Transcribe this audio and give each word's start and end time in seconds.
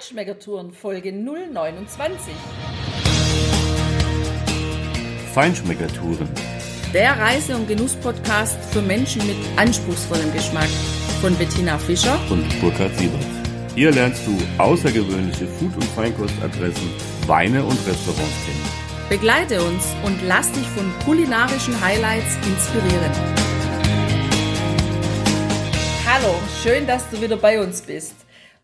Feinschmeckertouren 0.00 0.72
Folge 0.72 1.12
029. 1.12 2.32
Feinschmeckertouren. 5.34 6.26
Der 6.94 7.18
Reise- 7.18 7.54
und 7.54 7.68
Genuss-Podcast 7.68 8.56
für 8.72 8.80
Menschen 8.80 9.26
mit 9.26 9.36
anspruchsvollem 9.56 10.32
Geschmack 10.32 10.70
von 11.20 11.36
Bettina 11.36 11.76
Fischer 11.76 12.18
und 12.30 12.48
Burkhard 12.62 12.96
Siebert. 12.96 13.26
Hier 13.74 13.92
lernst 13.92 14.26
du 14.26 14.38
außergewöhnliche 14.56 15.46
Food- 15.46 15.76
und 15.76 15.84
Feinkostadressen, 15.84 16.90
Weine 17.26 17.62
und 17.62 17.76
Restaurants 17.86 18.46
kennen. 18.46 19.10
Begleite 19.10 19.62
uns 19.62 19.84
und 20.06 20.18
lass 20.26 20.50
dich 20.52 20.66
von 20.68 20.90
kulinarischen 21.04 21.78
Highlights 21.78 22.36
inspirieren. 22.46 23.12
Hallo, 26.08 26.34
schön, 26.62 26.86
dass 26.86 27.06
du 27.10 27.20
wieder 27.20 27.36
bei 27.36 27.60
uns 27.60 27.82
bist. 27.82 28.14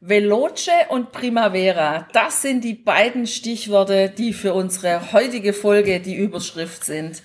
Veloce 0.09 0.87
und 0.89 1.11
Primavera, 1.11 2.07
das 2.13 2.41
sind 2.41 2.63
die 2.63 2.75
beiden 2.75 3.27
Stichworte, 3.27 4.09
die 4.09 4.33
für 4.35 4.55
unsere 4.55 5.13
heutige 5.13 5.53
Folge 5.53 5.99
die 5.99 6.15
Überschrift 6.15 6.85
sind. 6.85 7.25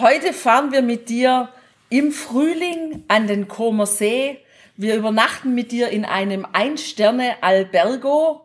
Heute 0.00 0.32
fahren 0.32 0.72
wir 0.72 0.82
mit 0.82 1.08
dir 1.10 1.48
im 1.90 2.10
Frühling 2.10 3.04
an 3.06 3.28
den 3.28 3.46
Comer 3.46 3.86
See. 3.86 4.40
Wir 4.76 4.96
übernachten 4.96 5.54
mit 5.54 5.70
dir 5.70 5.90
in 5.90 6.04
einem 6.04 6.44
Ein-Sterne-Albergo. 6.52 8.44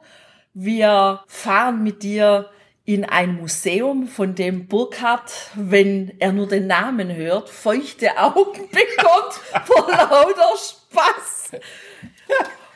Wir 0.53 1.23
fahren 1.25 1.81
mit 1.81 2.03
dir 2.03 2.51
in 2.85 3.05
ein 3.05 3.37
Museum, 3.37 4.07
von 4.07 4.35
dem 4.35 4.67
Burkhardt, 4.67 5.49
wenn 5.55 6.13
er 6.19 6.31
nur 6.31 6.47
den 6.47 6.67
Namen 6.67 7.15
hört, 7.15 7.49
feuchte 7.49 8.19
Augen 8.19 8.69
bekommt 8.69 9.65
vor 9.65 9.89
lauter 9.89 10.57
Spaß. 10.57 11.53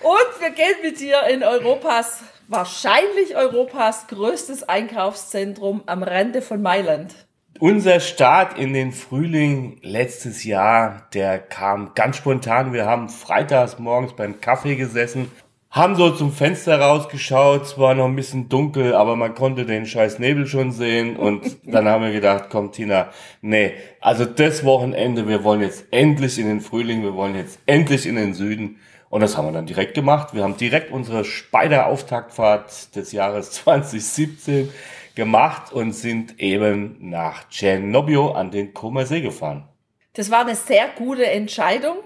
Und 0.01 0.41
wir 0.41 0.51
gehen 0.51 0.75
mit 0.83 0.99
dir 0.99 1.23
in 1.31 1.43
Europas, 1.43 2.21
wahrscheinlich 2.47 3.35
Europas 3.35 4.07
größtes 4.07 4.69
Einkaufszentrum 4.69 5.81
am 5.87 6.03
Rande 6.03 6.43
von 6.43 6.61
Mailand. 6.61 7.15
Unser 7.59 7.99
Start 7.99 8.59
in 8.59 8.73
den 8.73 8.91
Frühling 8.91 9.79
letztes 9.81 10.43
Jahr, 10.43 11.07
der 11.15 11.39
kam 11.39 11.93
ganz 11.95 12.17
spontan. 12.17 12.73
Wir 12.73 12.85
haben 12.85 13.09
freitags 13.09 13.79
morgens 13.79 14.13
beim 14.13 14.39
Kaffee 14.39 14.75
gesessen, 14.75 15.31
haben 15.71 15.95
so 15.95 16.11
zum 16.11 16.31
Fenster 16.31 16.79
rausgeschaut, 16.79 17.63
es 17.63 17.77
war 17.79 17.95
noch 17.95 18.05
ein 18.05 18.15
bisschen 18.15 18.49
dunkel, 18.49 18.93
aber 18.93 19.15
man 19.15 19.33
konnte 19.33 19.65
den 19.65 19.87
scheiß 19.87 20.19
Nebel 20.19 20.45
schon 20.45 20.71
sehen 20.71 21.17
und 21.17 21.57
dann 21.65 21.87
haben 21.87 22.03
wir 22.03 22.11
gedacht, 22.11 22.45
komm 22.51 22.71
Tina, 22.71 23.09
nee, 23.41 23.73
also 23.99 24.25
das 24.25 24.63
Wochenende, 24.63 25.27
wir 25.27 25.43
wollen 25.43 25.61
jetzt 25.61 25.85
endlich 25.89 26.37
in 26.37 26.45
den 26.45 26.61
Frühling, 26.61 27.01
wir 27.01 27.15
wollen 27.15 27.35
jetzt 27.35 27.59
endlich 27.65 28.05
in 28.05 28.15
den 28.15 28.35
Süden 28.35 28.77
und 29.09 29.21
das 29.21 29.37
haben 29.37 29.47
wir 29.47 29.53
dann 29.53 29.65
direkt 29.65 29.93
gemacht. 29.93 30.33
Wir 30.33 30.43
haben 30.43 30.57
direkt 30.57 30.91
unsere 30.91 31.23
Speider-Auftaktfahrt 31.23 32.95
des 32.95 33.11
Jahres 33.11 33.51
2017 33.63 34.69
gemacht 35.15 35.71
und 35.71 35.93
sind 35.93 36.39
eben 36.39 36.97
nach 37.09 37.49
Cernobbio 37.49 38.31
an 38.31 38.51
den 38.51 38.73
Comer 38.73 39.05
See 39.05 39.21
gefahren. 39.21 39.67
Das 40.13 40.29
war 40.31 40.41
eine 40.41 40.55
sehr 40.55 40.87
gute 40.95 41.25
Entscheidung. 41.25 41.97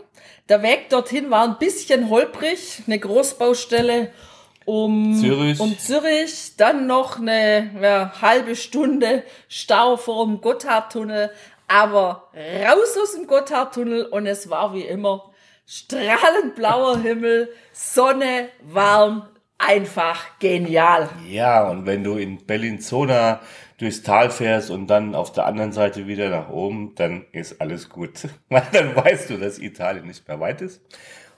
Der 0.50 0.62
Weg 0.64 0.90
dorthin 0.90 1.30
war 1.30 1.44
ein 1.48 1.58
bisschen 1.60 2.10
holprig, 2.10 2.84
eine 2.86 3.00
Großbaustelle 3.00 4.12
um 4.66 5.16
Zürich, 5.20 5.60
um 5.60 5.78
Zürich 5.78 6.56
dann 6.58 6.88
noch 6.88 7.20
eine 7.20 7.72
ja, 7.82 8.22
halbe 8.22 8.56
Stunde 8.56 9.24
Stau 9.48 9.98
vor 9.98 10.26
dem 10.26 10.42
Gotthardtunnel, 10.42 11.32
aber 11.68 12.30
raus 12.36 12.98
aus 13.02 13.14
dem 13.14 13.28
Gotthardtunnel 13.28 14.06
und 14.06 14.28
es 14.28 14.50
war 14.50 14.74
wie 14.74 14.84
immer 14.84 15.31
strahlend 15.72 16.56
blauer 16.56 17.00
Himmel, 17.00 17.50
Sonne, 17.72 18.50
warm, 18.62 19.26
einfach 19.58 20.38
genial. 20.40 21.08
Ja, 21.30 21.70
und 21.70 21.86
wenn 21.86 22.04
du 22.04 22.18
in 22.18 22.46
Bellinzona 22.46 23.40
durchs 23.78 24.04
Tal 24.04 24.30
fährst 24.32 24.70
und 24.70 24.88
dann 24.88 25.16
auf 25.16 25.32
der 25.32 25.46
anderen 25.46 25.72
Seite 25.72 26.08
wieder 26.08 26.30
nach 26.30 26.50
oben, 26.50 26.94
dann 26.96 27.26
ist 27.32 27.62
alles 27.62 27.88
gut. 27.88 28.28
dann 28.50 28.96
weißt 28.98 29.30
du, 29.30 29.38
dass 29.38 29.60
Italien 29.60 30.08
nicht 30.08 30.28
mehr 30.28 30.42
weit 30.42 30.62
ist. 30.62 30.82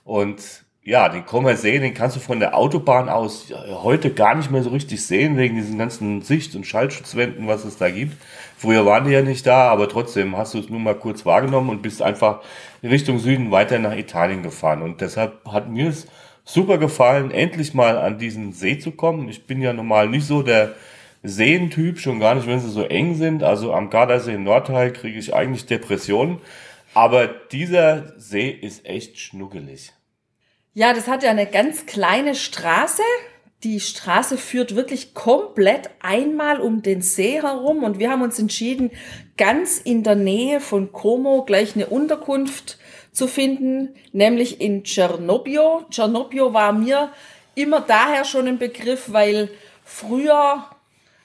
Und 0.02 0.63
ja, 0.84 1.08
den 1.08 1.24
Kommer 1.24 1.56
See, 1.56 1.78
den 1.78 1.94
kannst 1.94 2.14
du 2.16 2.20
von 2.20 2.40
der 2.40 2.54
Autobahn 2.54 3.08
aus 3.08 3.50
heute 3.82 4.12
gar 4.12 4.34
nicht 4.34 4.50
mehr 4.50 4.62
so 4.62 4.68
richtig 4.68 5.04
sehen, 5.04 5.38
wegen 5.38 5.56
diesen 5.56 5.78
ganzen 5.78 6.20
Sicht- 6.20 6.54
und 6.54 6.66
Schallschutzwänden, 6.66 7.46
was 7.46 7.64
es 7.64 7.78
da 7.78 7.88
gibt. 7.88 8.16
Früher 8.58 8.84
waren 8.84 9.04
die 9.04 9.12
ja 9.12 9.22
nicht 9.22 9.46
da, 9.46 9.70
aber 9.70 9.88
trotzdem 9.88 10.36
hast 10.36 10.52
du 10.52 10.58
es 10.58 10.68
nur 10.68 10.80
mal 10.80 10.94
kurz 10.94 11.24
wahrgenommen 11.24 11.70
und 11.70 11.80
bist 11.80 12.02
einfach 12.02 12.42
Richtung 12.82 13.18
Süden 13.18 13.50
weiter 13.50 13.78
nach 13.78 13.96
Italien 13.96 14.42
gefahren. 14.42 14.82
Und 14.82 15.00
deshalb 15.00 15.46
hat 15.50 15.70
mir 15.70 15.88
es 15.88 16.06
super 16.44 16.76
gefallen, 16.76 17.30
endlich 17.30 17.72
mal 17.72 17.96
an 17.96 18.18
diesen 18.18 18.52
See 18.52 18.78
zu 18.78 18.90
kommen. 18.90 19.30
Ich 19.30 19.46
bin 19.46 19.62
ja 19.62 19.72
normal 19.72 20.10
nicht 20.10 20.26
so 20.26 20.42
der 20.42 20.74
Seentyp, 21.22 21.98
schon 21.98 22.20
gar 22.20 22.34
nicht, 22.34 22.46
wenn 22.46 22.60
sie 22.60 22.68
so 22.68 22.82
eng 22.82 23.14
sind. 23.14 23.42
Also 23.42 23.72
am 23.72 23.88
Gardasee 23.88 24.34
im 24.34 24.44
Nordteil 24.44 24.92
kriege 24.92 25.18
ich 25.18 25.34
eigentlich 25.34 25.64
Depressionen. 25.64 26.40
Aber 26.92 27.26
dieser 27.26 28.12
See 28.18 28.50
ist 28.50 28.84
echt 28.84 29.18
schnuckelig. 29.18 29.94
Ja, 30.76 30.92
das 30.92 31.06
hat 31.06 31.22
ja 31.22 31.30
eine 31.30 31.46
ganz 31.46 31.86
kleine 31.86 32.34
Straße. 32.34 33.02
Die 33.62 33.78
Straße 33.78 34.36
führt 34.36 34.74
wirklich 34.74 35.14
komplett 35.14 35.88
einmal 36.00 36.60
um 36.60 36.82
den 36.82 37.00
See 37.00 37.40
herum 37.40 37.84
und 37.84 38.00
wir 38.00 38.10
haben 38.10 38.22
uns 38.22 38.40
entschieden, 38.40 38.90
ganz 39.36 39.78
in 39.78 40.02
der 40.02 40.16
Nähe 40.16 40.58
von 40.58 40.90
Como 40.90 41.44
gleich 41.44 41.76
eine 41.76 41.86
Unterkunft 41.86 42.78
zu 43.12 43.28
finden, 43.28 43.94
nämlich 44.12 44.60
in 44.60 44.84
Cernobbio. 44.84 45.86
Cernobbio 45.92 46.52
war 46.52 46.72
mir 46.72 47.12
immer 47.54 47.80
daher 47.80 48.24
schon 48.24 48.48
ein 48.48 48.58
Begriff, 48.58 49.12
weil 49.12 49.50
früher, 49.84 50.64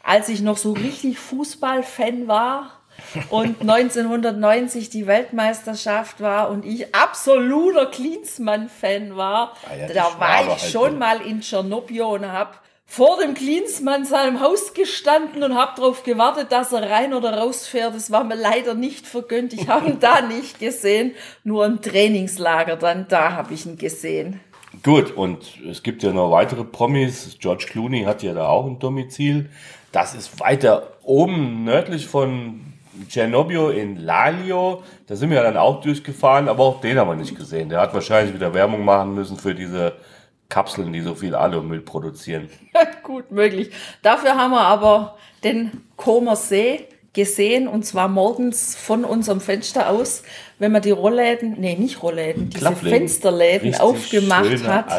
als 0.04 0.30
ich 0.30 0.42
noch 0.42 0.58
so 0.58 0.74
richtig 0.74 1.18
Fußballfan 1.18 2.28
war, 2.28 2.79
und 3.30 3.62
1990 3.62 4.90
die 4.90 5.08
Weltmeisterschaft 5.08 6.22
war 6.22 6.50
und 6.50 6.66
ich 6.66 6.94
absoluter 6.96 7.88
Klinsmann-Fan 7.88 9.16
war, 9.16 9.56
Ah 9.70 9.76
ja, 9.76 9.88
da 9.88 10.20
war 10.20 10.42
ich 10.44 10.62
halt, 10.62 10.72
schon 10.72 10.98
mal 10.98 11.22
in 11.22 11.42
Tschernobyl 11.42 12.02
und 12.02 12.32
habe 12.32 12.52
vor 12.86 13.20
dem 13.20 13.36
Klinsmann 13.36 14.04
seinem 14.04 14.40
Haus 14.40 14.74
gestanden 14.74 15.44
und 15.44 15.54
habe 15.54 15.74
darauf 15.76 16.04
gewartet, 16.04 16.52
dass 16.52 16.74
er 16.74 16.90
rein 16.90 17.14
oder 17.14 17.38
rausfährt. 17.38 17.94
Das 17.94 18.10
war 18.10 18.24
mir 18.24 18.36
leider 18.36 18.74
nicht 18.74 19.06
vergönnt. 19.06 19.54
Ich 19.54 19.68
habe 19.68 19.90
ihn 19.90 20.00
da 20.00 20.22
nicht 20.28 20.60
gesehen, 20.60 21.14
nur 21.44 21.68
im 21.68 21.84
Trainingslager 21.84 22.78
dann, 22.78 23.06
da 23.08 23.34
habe 23.34 23.54
ich 23.54 23.68
ihn 23.68 23.78
gesehen. 23.78 24.40
Gut, 24.84 25.12
und 25.12 25.60
es 25.70 25.84
gibt 25.84 26.02
ja 26.02 26.12
noch 26.12 26.32
weitere 26.32 26.64
Promis. 26.64 27.38
George 27.40 27.68
Clooney 27.70 28.04
hat 28.04 28.24
ja 28.24 28.34
da 28.34 28.48
auch 28.48 28.66
ein 28.66 28.80
Domizil. 28.80 29.50
Das 29.92 30.16
ist 30.16 30.40
weiter 30.40 30.94
oben 31.04 31.64
nördlich 31.64 32.08
von 32.08 32.74
Cernobbio 33.08 33.70
in 33.70 33.98
Lalio. 33.98 34.84
Da 35.08 35.16
sind 35.16 35.30
wir 35.30 35.42
dann 35.42 35.58
auch 35.58 35.82
durchgefahren, 35.82 36.48
aber 36.48 36.64
auch 36.64 36.82
den 36.82 36.98
haben 36.98 37.10
wir 37.10 37.16
nicht 37.16 37.38
gesehen. 37.38 37.70
Der 37.70 37.82
hat 37.82 37.94
wahrscheinlich 37.94 38.34
wieder 38.34 38.54
Werbung 38.54 38.84
machen 38.84 39.14
müssen 39.14 39.38
für 39.38 39.54
diese 39.54 39.94
Kapseln, 40.50 40.92
die 40.92 41.02
so 41.02 41.16
viel 41.16 41.36
Alumüll 41.36 41.82
produzieren. 41.82 42.50
Gut 43.04 43.32
möglich. 43.32 43.72
Dafür 44.02 44.36
haben 44.36 44.52
wir 44.52 44.62
aber 44.62 45.18
den 45.44 45.86
Comer 45.96 46.36
See 46.36 46.88
gesehen 47.20 47.68
und 47.68 47.86
zwar 47.86 48.08
morgens 48.08 48.78
von 48.78 49.04
unserem 49.04 49.42
Fenster 49.42 49.90
aus, 49.90 50.24
wenn 50.58 50.72
man 50.72 50.82
die 50.82 50.92
Rollläden, 50.92 51.58
nee, 51.60 51.76
nicht 51.76 52.02
Rollläden, 52.02 52.50
diese. 52.50 52.74
Fensterläden 52.76 53.68
Richtig 53.68 53.82
aufgemacht 53.82 54.64
hat, 54.66 54.90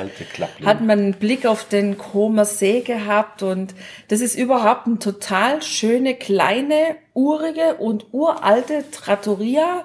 hat 0.62 0.80
man 0.82 0.98
einen 0.98 1.14
Blick 1.14 1.46
auf 1.46 1.64
den 1.64 1.96
Comer 1.96 2.44
See 2.44 2.82
gehabt 2.82 3.42
und 3.42 3.74
das 4.08 4.20
ist 4.20 4.36
überhaupt 4.36 4.86
eine 4.86 4.98
total 4.98 5.62
schöne, 5.62 6.14
kleine, 6.14 6.96
urige 7.14 7.76
und 7.76 8.12
uralte 8.12 8.84
Trattoria, 8.90 9.84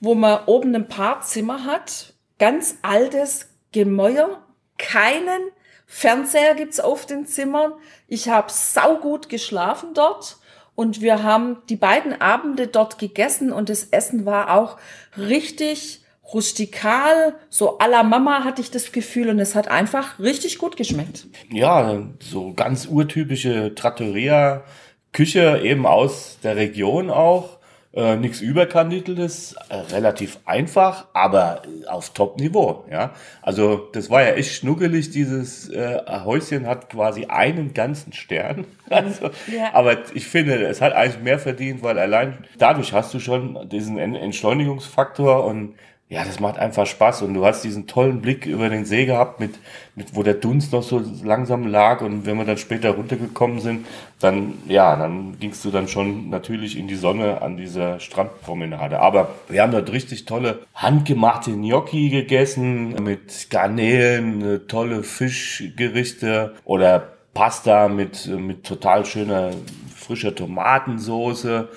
wo 0.00 0.14
man 0.14 0.44
oben 0.46 0.74
ein 0.74 0.88
paar 0.88 1.20
Zimmer 1.20 1.64
hat, 1.64 2.14
ganz 2.38 2.76
altes 2.80 3.50
Gemäuer, 3.72 4.42
keinen 4.78 5.50
Fernseher 5.84 6.54
gibt's 6.54 6.80
auf 6.80 7.04
den 7.04 7.26
Zimmern. 7.26 7.74
Ich 8.08 8.30
habe 8.30 8.50
saugut 8.50 9.28
geschlafen 9.28 9.90
dort 9.92 10.38
und 10.76 11.00
wir 11.00 11.24
haben 11.24 11.56
die 11.68 11.76
beiden 11.76 12.20
Abende 12.20 12.68
dort 12.68 12.98
gegessen 12.98 13.52
und 13.52 13.68
das 13.68 13.84
Essen 13.84 14.24
war 14.24 14.56
auch 14.56 14.76
richtig 15.18 16.02
rustikal, 16.32 17.34
so 17.48 17.78
à 17.78 17.88
la 17.88 18.02
Mama 18.02 18.44
hatte 18.44 18.60
ich 18.60 18.70
das 18.70 18.92
Gefühl 18.92 19.28
und 19.28 19.38
es 19.38 19.54
hat 19.54 19.68
einfach 19.68 20.18
richtig 20.18 20.58
gut 20.58 20.76
geschmeckt. 20.76 21.26
Ja, 21.50 22.02
so 22.20 22.52
ganz 22.52 22.86
urtypische 22.86 23.74
Trattoria, 23.74 24.64
Küche 25.12 25.60
eben 25.62 25.86
aus 25.86 26.38
der 26.42 26.56
Region 26.56 27.10
auch. 27.10 27.55
Äh, 27.96 28.16
nichts 28.16 28.42
Überkandideltes, 28.42 29.54
äh, 29.70 29.74
relativ 29.94 30.38
einfach, 30.44 31.06
aber 31.14 31.62
auf 31.88 32.10
Top-Niveau. 32.10 32.84
Ja? 32.90 33.12
Also 33.40 33.88
das 33.92 34.10
war 34.10 34.20
ja 34.22 34.32
echt 34.34 34.52
schnuckelig, 34.54 35.10
dieses 35.10 35.70
äh, 35.70 36.00
Häuschen 36.24 36.66
hat 36.66 36.90
quasi 36.90 37.24
einen 37.26 37.72
ganzen 37.72 38.12
Stern. 38.12 38.66
Also, 38.90 39.30
Ja. 39.50 39.72
Aber 39.74 39.96
ich 40.14 40.26
finde, 40.28 40.64
es 40.66 40.80
hat 40.80 40.92
eigentlich 40.92 41.20
mehr 41.22 41.38
verdient, 41.40 41.82
weil 41.82 41.98
allein 41.98 42.44
dadurch 42.58 42.92
hast 42.92 43.12
du 43.14 43.18
schon 43.18 43.68
diesen 43.68 43.98
En- 43.98 44.14
Entschleunigungsfaktor 44.14 45.44
und 45.44 45.74
ja, 46.08 46.24
das 46.24 46.38
macht 46.38 46.56
einfach 46.56 46.86
Spaß 46.86 47.22
und 47.22 47.34
du 47.34 47.44
hast 47.44 47.62
diesen 47.62 47.88
tollen 47.88 48.22
Blick 48.22 48.46
über 48.46 48.68
den 48.68 48.84
See 48.84 49.06
gehabt, 49.06 49.40
mit, 49.40 49.56
mit 49.96 50.14
wo 50.14 50.22
der 50.22 50.34
Dunst 50.34 50.72
noch 50.72 50.84
so 50.84 51.02
langsam 51.24 51.66
lag 51.66 52.00
und 52.00 52.26
wenn 52.26 52.38
wir 52.38 52.44
dann 52.44 52.58
später 52.58 52.90
runtergekommen 52.90 53.58
sind, 53.58 53.86
dann, 54.20 54.54
ja, 54.68 54.94
dann 54.94 55.36
gingst 55.40 55.64
du 55.64 55.72
dann 55.72 55.88
schon 55.88 56.30
natürlich 56.30 56.78
in 56.78 56.86
die 56.86 56.94
Sonne 56.94 57.42
an 57.42 57.56
dieser 57.56 57.98
Strandpromenade. 57.98 59.00
Aber 59.00 59.34
wir 59.48 59.62
haben 59.62 59.72
dort 59.72 59.90
richtig 59.90 60.26
tolle 60.26 60.60
handgemachte 60.74 61.50
Gnocchi 61.50 62.10
gegessen 62.10 62.94
mit 63.02 63.50
Garnelen, 63.50 64.68
tolle 64.68 65.02
Fischgerichte 65.02 66.54
oder 66.64 67.08
Pasta 67.34 67.88
mit, 67.88 68.28
mit 68.28 68.62
total 68.64 69.04
schöner 69.04 69.50
frischer 69.94 70.36
Tomatensoße. 70.36 71.68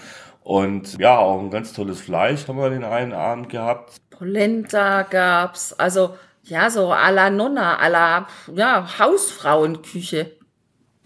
Und 0.43 0.99
ja, 0.99 1.17
auch 1.17 1.39
ein 1.41 1.49
ganz 1.49 1.73
tolles 1.73 1.99
Fleisch 1.99 2.47
haben 2.47 2.57
wir 2.57 2.69
den 2.69 2.83
einen 2.83 3.13
Abend 3.13 3.49
gehabt. 3.49 3.99
Polenta 4.19 5.03
gab's, 5.03 5.73
also 5.79 6.15
ja, 6.43 6.69
so 6.69 6.91
à 6.91 7.09
la 7.09 7.29
Nonna, 7.29 7.79
à 7.79 7.87
la 7.87 8.27
ja, 8.53 8.85
Hausfrauenküche. 8.99 10.31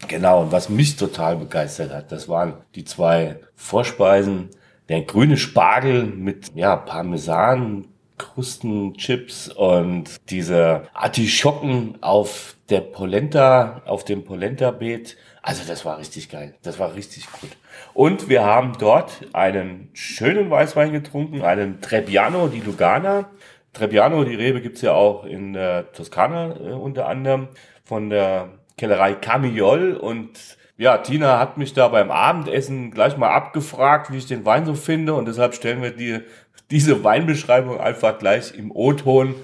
Genau, 0.07 0.41
und 0.41 0.51
was 0.51 0.69
mich 0.69 0.95
total 0.95 1.37
begeistert 1.37 1.93
hat, 1.93 2.11
das 2.11 2.27
waren 2.27 2.55
die 2.75 2.83
zwei 2.83 3.39
Vorspeisen. 3.55 4.49
Der 4.89 5.01
grüne 5.03 5.37
Spargel 5.37 6.05
mit 6.05 6.55
ja, 6.55 6.75
Parmesan, 6.75 7.87
Krusten, 8.17 8.93
Chips 8.95 9.49
und 9.49 10.29
diese 10.29 10.83
Artischocken 10.93 11.97
auf 12.01 12.55
der 12.69 12.81
Polenta, 12.81 13.81
auf 13.85 14.03
dem 14.05 14.23
Polenta-Beet. 14.23 15.17
Also 15.41 15.63
das 15.67 15.83
war 15.85 15.97
richtig 15.97 16.29
geil. 16.29 16.55
Das 16.63 16.79
war 16.79 16.95
richtig 16.95 17.27
gut. 17.31 17.49
Und 17.93 18.29
wir 18.29 18.43
haben 18.43 18.73
dort 18.79 19.27
einen 19.33 19.89
schönen 19.93 20.49
Weißwein 20.49 20.91
getrunken, 20.91 21.41
einen 21.41 21.81
Trebbiano 21.81 22.47
di 22.47 22.59
Lugana. 22.59 23.29
Trebbiano, 23.73 24.23
die 24.23 24.35
Rebe 24.35 24.61
gibt's 24.61 24.81
ja 24.81 24.93
auch 24.93 25.25
in 25.25 25.53
der 25.53 25.91
Toskana 25.91 26.55
äh, 26.55 26.73
unter 26.73 27.07
anderem 27.07 27.49
von 27.83 28.09
der 28.09 28.49
Kellerei 28.77 29.15
Camiol. 29.15 29.95
Und 29.95 30.57
ja, 30.77 30.97
Tina 30.97 31.39
hat 31.39 31.57
mich 31.57 31.73
da 31.73 31.87
beim 31.87 32.11
Abendessen 32.11 32.91
gleich 32.91 33.17
mal 33.17 33.29
abgefragt, 33.29 34.11
wie 34.11 34.17
ich 34.17 34.25
den 34.25 34.45
Wein 34.45 34.65
so 34.65 34.73
finde. 34.73 35.13
Und 35.13 35.27
deshalb 35.27 35.53
stellen 35.53 35.81
wir 35.81 35.91
dir 35.91 36.23
diese 36.71 37.03
Weinbeschreibung 37.03 37.79
einfach 37.79 38.17
gleich 38.17 38.55
im 38.57 38.71
O-Ton 38.71 39.35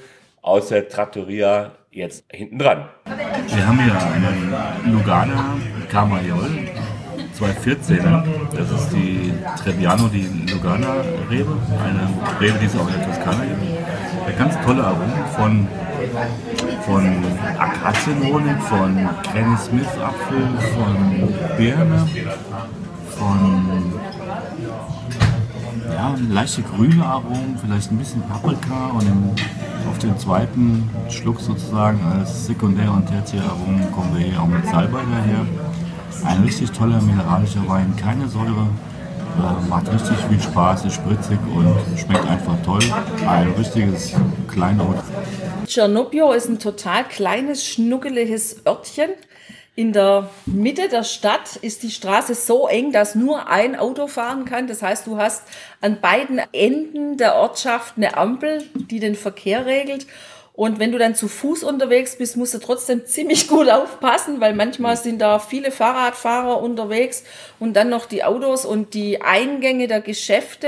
aus 0.41 0.69
der 0.69 0.87
Trattoria 0.89 1.71
jetzt 1.91 2.25
hinten 2.31 2.59
dran. 2.59 2.89
Wir 3.05 3.67
haben 3.67 3.79
hier 3.83 3.93
einen 3.95 4.93
Lugana 4.93 5.55
Camiol 5.89 6.69
214er. 7.37 8.23
Das 8.55 8.71
ist 8.71 8.89
die 8.91 9.33
Trebbiano 9.63 10.07
di 10.07 10.27
Lugana 10.51 11.03
Rebe, 11.29 11.57
eine 11.83 12.39
Rebe, 12.39 12.57
die 12.59 12.65
es 12.65 12.75
auch 12.75 12.87
in 12.87 12.93
der 12.93 13.05
Toskana 13.05 13.45
gibt. 13.45 13.88
Eine 14.29 14.37
ganz 14.37 14.55
tolle 14.63 14.83
Aromen 14.83 15.11
von, 15.35 15.67
von 16.85 17.03
Akazienhonig, 17.57 18.61
von 18.61 19.09
Granny 19.23 19.57
Smith 19.57 19.87
Apfel, 19.99 20.47
von 20.75 21.57
Birne, 21.57 22.07
von 23.17 23.91
ja, 25.91 26.15
leichte 26.29 26.61
grüne 26.61 27.03
Aromen, 27.03 27.57
vielleicht 27.59 27.91
ein 27.91 27.97
bisschen 27.97 28.21
Paprika 28.21 28.91
und 28.93 29.01
im, 29.01 29.31
auf 29.89 29.97
den 29.97 30.15
zweiten 30.19 30.87
Schluck 31.09 31.39
sozusagen 31.39 31.99
als 32.03 32.45
Sekundär- 32.45 32.93
und 32.93 33.07
Tertiäraromen 33.07 33.91
kommen 33.91 34.15
wir 34.15 34.27
hier 34.27 34.39
auch 34.39 34.47
mit 34.47 34.63
Salbei 34.67 34.99
daher. 35.11 35.43
Ein 36.23 36.43
richtig 36.43 36.69
toller 36.71 37.01
mineralischer 37.01 37.67
Wein, 37.67 37.95
keine 37.97 38.27
Säure, 38.27 38.67
äh, 39.39 39.69
macht 39.69 39.91
richtig 39.91 40.17
viel 40.29 40.39
Spaß, 40.39 40.85
ist 40.85 40.95
spritzig 40.95 41.39
und 41.53 41.75
schmeckt 41.97 42.27
einfach 42.27 42.55
toll. 42.63 42.81
Ein 43.27 43.51
richtiges 43.57 44.13
Kleinod. 44.47 44.97
Tschernobio 45.65 46.31
ist 46.31 46.49
ein 46.49 46.59
total 46.59 47.03
kleines, 47.05 47.65
schnuckeliges 47.65 48.65
Örtchen. 48.65 49.11
In 49.75 49.93
der 49.93 50.29
Mitte 50.45 50.89
der 50.89 51.03
Stadt 51.03 51.55
ist 51.55 51.83
die 51.83 51.91
Straße 51.91 52.35
so 52.35 52.67
eng, 52.67 52.91
dass 52.91 53.15
nur 53.15 53.47
ein 53.47 53.77
Auto 53.77 54.07
fahren 54.07 54.43
kann. 54.43 54.67
Das 54.67 54.81
heißt, 54.81 55.07
du 55.07 55.17
hast 55.17 55.43
an 55.79 56.01
beiden 56.01 56.41
Enden 56.51 57.15
der 57.15 57.35
Ortschaft 57.35 57.93
eine 57.95 58.17
Ampel, 58.17 58.65
die 58.73 58.99
den 58.99 59.15
Verkehr 59.15 59.65
regelt. 59.65 60.05
Und 60.59 60.77
wenn 60.77 60.91
du 60.91 60.97
dann 60.97 61.15
zu 61.15 61.29
Fuß 61.29 61.63
unterwegs 61.63 62.17
bist, 62.17 62.35
musst 62.35 62.53
du 62.53 62.57
trotzdem 62.57 63.05
ziemlich 63.05 63.47
gut 63.47 63.69
aufpassen, 63.69 64.41
weil 64.41 64.53
manchmal 64.53 64.97
sind 64.97 65.19
da 65.19 65.39
viele 65.39 65.71
Fahrradfahrer 65.71 66.61
unterwegs 66.61 67.23
und 67.59 67.77
dann 67.77 67.87
noch 67.87 68.05
die 68.05 68.25
Autos 68.25 68.65
und 68.65 68.93
die 68.93 69.21
Eingänge 69.21 69.87
der 69.87 70.01
Geschäfte, 70.01 70.67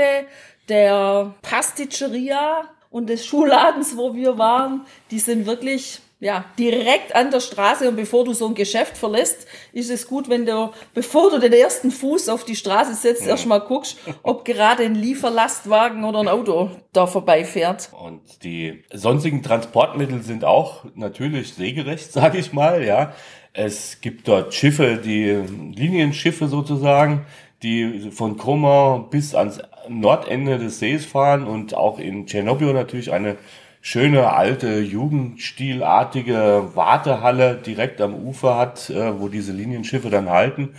der 0.70 1.34
Pasticceria 1.42 2.70
und 2.88 3.10
des 3.10 3.26
Schuhladens, 3.26 3.94
wo 3.98 4.14
wir 4.14 4.38
waren, 4.38 4.86
die 5.10 5.18
sind 5.18 5.44
wirklich 5.44 6.00
ja, 6.22 6.44
direkt 6.56 7.16
an 7.16 7.32
der 7.32 7.40
Straße 7.40 7.88
und 7.88 7.96
bevor 7.96 8.24
du 8.24 8.32
so 8.32 8.46
ein 8.46 8.54
Geschäft 8.54 8.96
verlässt, 8.96 9.48
ist 9.72 9.90
es 9.90 10.06
gut, 10.06 10.30
wenn 10.30 10.46
du, 10.46 10.70
bevor 10.94 11.32
du 11.32 11.40
den 11.40 11.52
ersten 11.52 11.90
Fuß 11.90 12.28
auf 12.28 12.44
die 12.44 12.54
Straße 12.54 12.94
setzt, 12.94 13.22
ja. 13.22 13.30
erstmal 13.30 13.58
guckst, 13.58 13.98
ob 14.22 14.44
gerade 14.44 14.84
ein 14.84 14.94
Lieferlastwagen 14.94 16.04
oder 16.04 16.20
ein 16.20 16.28
Auto 16.28 16.70
da 16.92 17.08
vorbeifährt. 17.08 17.90
Und 18.00 18.44
die 18.44 18.84
sonstigen 18.92 19.42
Transportmittel 19.42 20.22
sind 20.22 20.44
auch 20.44 20.84
natürlich 20.94 21.54
seegerecht, 21.54 22.12
sage 22.12 22.38
ich 22.38 22.52
mal, 22.52 22.84
ja. 22.84 23.14
Es 23.52 24.00
gibt 24.00 24.28
dort 24.28 24.54
Schiffe, 24.54 24.98
die 25.04 25.42
Linienschiffe 25.74 26.46
sozusagen, 26.46 27.26
die 27.64 28.12
von 28.12 28.36
Krummer 28.36 29.08
bis 29.10 29.34
ans 29.34 29.60
Nordende 29.88 30.58
des 30.58 30.78
Sees 30.78 31.04
fahren 31.04 31.48
und 31.48 31.74
auch 31.74 31.98
in 31.98 32.26
Tschernobyl 32.26 32.72
natürlich 32.72 33.12
eine 33.12 33.36
schöne 33.82 34.32
alte 34.32 34.78
Jugendstilartige 34.78 36.70
Wartehalle 36.74 37.56
direkt 37.56 38.00
am 38.00 38.14
Ufer 38.14 38.56
hat, 38.56 38.88
äh, 38.88 39.20
wo 39.20 39.28
diese 39.28 39.52
Linienschiffe 39.52 40.08
dann 40.08 40.30
halten. 40.30 40.70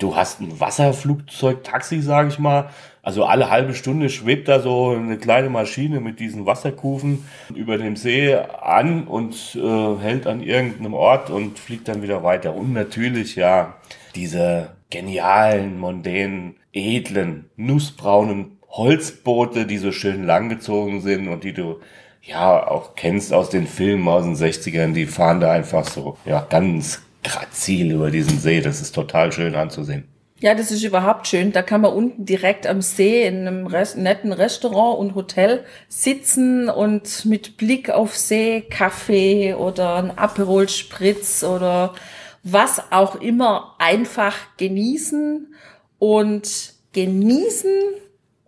Du 0.00 0.16
hast 0.16 0.40
ein 0.40 0.58
Wasserflugzeug, 0.58 1.62
Taxi, 1.62 2.02
sage 2.02 2.28
ich 2.28 2.38
mal. 2.38 2.70
Also 3.02 3.24
alle 3.24 3.50
halbe 3.50 3.74
Stunde 3.74 4.10
schwebt 4.10 4.48
da 4.48 4.60
so 4.60 4.90
eine 4.90 5.16
kleine 5.16 5.48
Maschine 5.48 6.00
mit 6.00 6.20
diesen 6.20 6.44
Wasserkufen 6.44 7.24
über 7.54 7.78
dem 7.78 7.96
See 7.96 8.34
an 8.34 9.04
und 9.04 9.56
äh, 9.56 10.02
hält 10.02 10.26
an 10.26 10.42
irgendeinem 10.42 10.94
Ort 10.94 11.30
und 11.30 11.58
fliegt 11.58 11.88
dann 11.88 12.02
wieder 12.02 12.22
weiter. 12.24 12.54
Und 12.54 12.72
natürlich, 12.72 13.36
ja, 13.36 13.74
diese 14.14 14.70
genialen, 14.90 15.78
mondänen, 15.78 16.56
edlen, 16.72 17.48
nussbraunen 17.56 18.58
Holzboote, 18.68 19.66
die 19.66 19.78
so 19.78 19.92
schön 19.92 20.26
langgezogen 20.26 21.00
sind 21.00 21.28
und 21.28 21.44
die 21.44 21.52
du 21.52 21.80
ja 22.22 22.66
auch 22.66 22.94
kennst 22.94 23.32
aus 23.32 23.50
den 23.50 23.66
Filmen 23.66 24.06
aus 24.08 24.24
den 24.24 24.36
60ern, 24.36 24.92
die 24.92 25.06
fahren 25.06 25.40
da 25.40 25.52
einfach 25.52 25.86
so, 25.86 26.16
ja, 26.24 26.46
ganz 26.48 27.02
grazil 27.22 27.92
über 27.92 28.10
diesen 28.10 28.38
See. 28.38 28.60
Das 28.60 28.80
ist 28.80 28.92
total 28.92 29.32
schön 29.32 29.54
anzusehen. 29.54 30.08
Ja, 30.42 30.54
das 30.54 30.70
ist 30.70 30.82
überhaupt 30.82 31.26
schön. 31.26 31.52
Da 31.52 31.60
kann 31.60 31.82
man 31.82 31.92
unten 31.92 32.24
direkt 32.24 32.66
am 32.66 32.80
See 32.80 33.26
in 33.26 33.46
einem 33.46 33.66
Rest, 33.66 33.98
netten 33.98 34.32
Restaurant 34.32 34.98
und 34.98 35.14
Hotel 35.14 35.64
sitzen 35.88 36.70
und 36.70 37.26
mit 37.26 37.58
Blick 37.58 37.90
auf 37.90 38.16
See 38.16 38.62
Kaffee 38.62 39.52
oder 39.52 39.96
ein 39.96 40.16
Aperol 40.16 40.68
Spritz 40.70 41.44
oder 41.44 41.94
was 42.42 42.82
auch 42.90 43.20
immer 43.20 43.74
einfach 43.78 44.34
genießen 44.56 45.54
und 45.98 46.72
genießen 46.94 47.70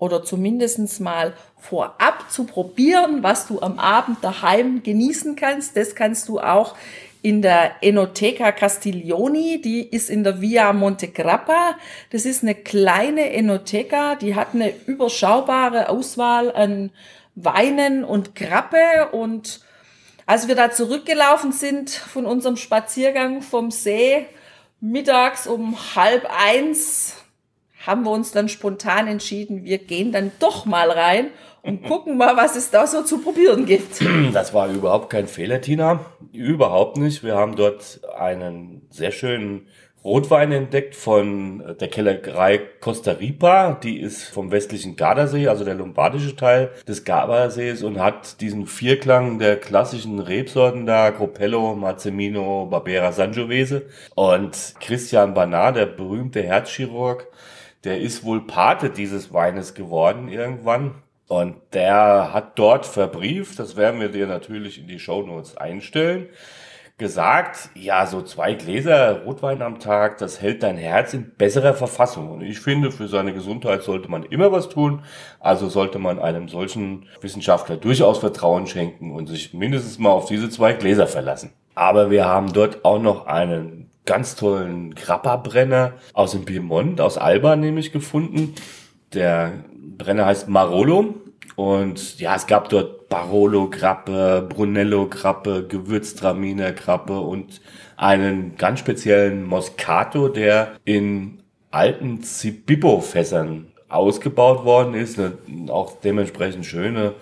oder 0.02 0.25
zumindestens 0.25 0.99
mal 0.99 1.32
vorab 1.61 2.28
zu 2.28 2.42
probieren, 2.42 3.23
was 3.23 3.47
du 3.47 3.61
am 3.61 3.78
Abend 3.78 4.18
daheim 4.21 4.82
genießen 4.82 5.37
kannst. 5.37 5.76
Das 5.76 5.94
kannst 5.94 6.28
du 6.28 6.40
auch 6.40 6.75
in 7.23 7.40
der 7.40 7.76
Enoteca 7.82 8.50
Castiglioni, 8.50 9.61
die 9.62 9.80
ist 9.87 10.11
in 10.11 10.25
der 10.25 10.40
Via 10.40 10.73
Montegrappa. 10.73 11.76
Das 12.11 12.25
ist 12.25 12.42
eine 12.42 12.56
kleine 12.56 13.32
Enoteca, 13.32 14.16
die 14.16 14.35
hat 14.35 14.54
eine 14.54 14.75
überschaubare 14.87 15.88
Auswahl 15.88 16.52
an 16.52 16.90
Weinen 17.37 18.02
und 18.02 18.35
Grappe 18.35 19.09
und 19.12 19.61
als 20.26 20.49
wir 20.49 20.56
da 20.56 20.73
zurückgelaufen 20.73 21.52
sind 21.52 21.90
von 21.90 22.26
unserem 22.26 22.56
Spaziergang 22.56 23.40
vom 23.40 23.71
See, 23.71 24.26
mittags 24.80 25.47
um 25.47 25.76
halb 25.94 26.28
eins, 26.28 27.22
haben 27.86 28.04
wir 28.04 28.10
uns 28.10 28.32
dann 28.32 28.48
spontan 28.48 29.06
entschieden, 29.08 29.64
wir 29.64 29.78
gehen 29.78 30.12
dann 30.12 30.32
doch 30.38 30.66
mal 30.66 30.90
rein 30.90 31.28
und 31.62 31.82
gucken 31.88 32.16
mal, 32.16 32.36
was 32.36 32.56
es 32.56 32.70
da 32.70 32.86
so 32.86 33.02
zu 33.02 33.18
probieren 33.18 33.66
gibt. 33.66 34.00
Das 34.32 34.54
war 34.54 34.68
überhaupt 34.68 35.10
kein 35.10 35.26
Fehler, 35.26 35.60
Tina. 35.60 36.00
Überhaupt 36.32 36.96
nicht. 36.96 37.22
Wir 37.22 37.34
haben 37.34 37.56
dort 37.56 38.00
einen 38.16 38.82
sehr 38.90 39.12
schönen 39.12 39.66
Rotwein 40.04 40.50
entdeckt 40.50 40.96
von 40.96 41.76
der 41.78 41.86
Kellerei 41.86 42.60
Costa 42.80 43.12
Ripa. 43.12 43.78
Die 43.80 44.00
ist 44.00 44.24
vom 44.24 44.50
westlichen 44.50 44.96
Gardasee, 44.96 45.46
also 45.46 45.64
der 45.64 45.74
lombardische 45.74 46.34
Teil 46.34 46.70
des 46.88 47.04
Gardasees 47.04 47.84
und 47.84 48.00
hat 48.00 48.40
diesen 48.40 48.66
Vierklang 48.66 49.38
der 49.38 49.56
klassischen 49.56 50.18
Rebsorten 50.18 50.86
da, 50.86 51.10
Gropello, 51.10 51.76
Marzemino, 51.76 52.66
Barbera, 52.66 53.12
Sangiovese. 53.12 53.86
Und 54.16 54.74
Christian 54.80 55.34
Banat, 55.34 55.76
der 55.76 55.86
berühmte 55.86 56.42
Herzchirurg, 56.42 57.28
der 57.84 58.00
ist 58.00 58.24
wohl 58.24 58.46
Pate 58.46 58.90
dieses 58.90 59.32
Weines 59.32 59.74
geworden 59.74 60.28
irgendwann 60.28 60.94
Und 61.28 61.56
der 61.72 62.32
hat 62.34 62.58
dort 62.58 62.84
verbrieft, 62.84 63.58
das 63.58 63.76
werden 63.76 64.00
wir 64.00 64.08
dir 64.08 64.26
natürlich 64.26 64.78
in 64.78 64.86
die 64.86 64.98
Shownotes 64.98 65.56
einstellen, 65.56 66.28
gesagt, 66.98 67.70
ja, 67.74 68.06
so 68.06 68.22
zwei 68.22 68.54
Gläser 68.54 69.22
Rotwein 69.24 69.62
am 69.62 69.78
Tag, 69.78 70.18
das 70.18 70.40
hält 70.42 70.62
dein 70.62 70.76
Herz 70.76 71.14
in 71.14 71.34
besserer 71.36 71.74
Verfassung. 71.74 72.30
Und 72.30 72.42
ich 72.42 72.60
finde, 72.60 72.92
für 72.92 73.08
seine 73.08 73.32
Gesundheit 73.32 73.82
sollte 73.82 74.10
man 74.10 74.24
immer 74.24 74.52
was 74.52 74.68
tun. 74.68 75.02
Also 75.40 75.68
sollte 75.68 75.98
man 75.98 76.18
einem 76.18 76.48
solchen 76.48 77.06
Wissenschaftler 77.20 77.76
durchaus 77.76 78.18
Vertrauen 78.18 78.66
schenken 78.66 79.12
und 79.12 79.26
sich 79.26 79.54
mindestens 79.54 79.98
mal 79.98 80.10
auf 80.10 80.26
diese 80.26 80.50
zwei 80.50 80.74
Gläser 80.74 81.06
verlassen. 81.06 81.54
Aber 81.74 82.10
wir 82.10 82.26
haben 82.26 82.52
dort 82.52 82.84
auch 82.84 83.00
noch 83.00 83.26
einen 83.26 83.90
ganz 84.04 84.35
tollen 84.35 84.94
Grappa-Brenner 84.94 85.94
aus 86.12 86.32
dem 86.32 86.44
Piemont, 86.44 87.00
aus 87.00 87.18
Alba 87.18 87.56
nämlich 87.56 87.92
gefunden. 87.92 88.54
Der 89.12 89.52
Brenner 89.99 90.26
heißt 90.26 90.49
Marolo 90.49 91.14
und 91.56 92.18
ja, 92.18 92.35
es 92.35 92.47
gab 92.47 92.68
dort 92.68 93.09
Barolo-Grappe, 93.09 94.47
Brunello-Grappe, 94.49 95.66
Gewürztraminer 95.68 96.73
Grappe 96.73 97.21
und 97.21 97.61
einen 97.97 98.56
ganz 98.56 98.80
speziellen 98.80 99.44
Moscato, 99.47 100.28
der 100.28 100.73
in 100.85 101.42
alten 101.71 102.23
Zibibbo-Fässern 102.23 103.68
ausgebaut 103.88 104.64
worden 104.64 104.94
ist, 104.94 105.21
auch 105.68 106.00
dementsprechend 106.00 106.64
schöne 106.64 107.14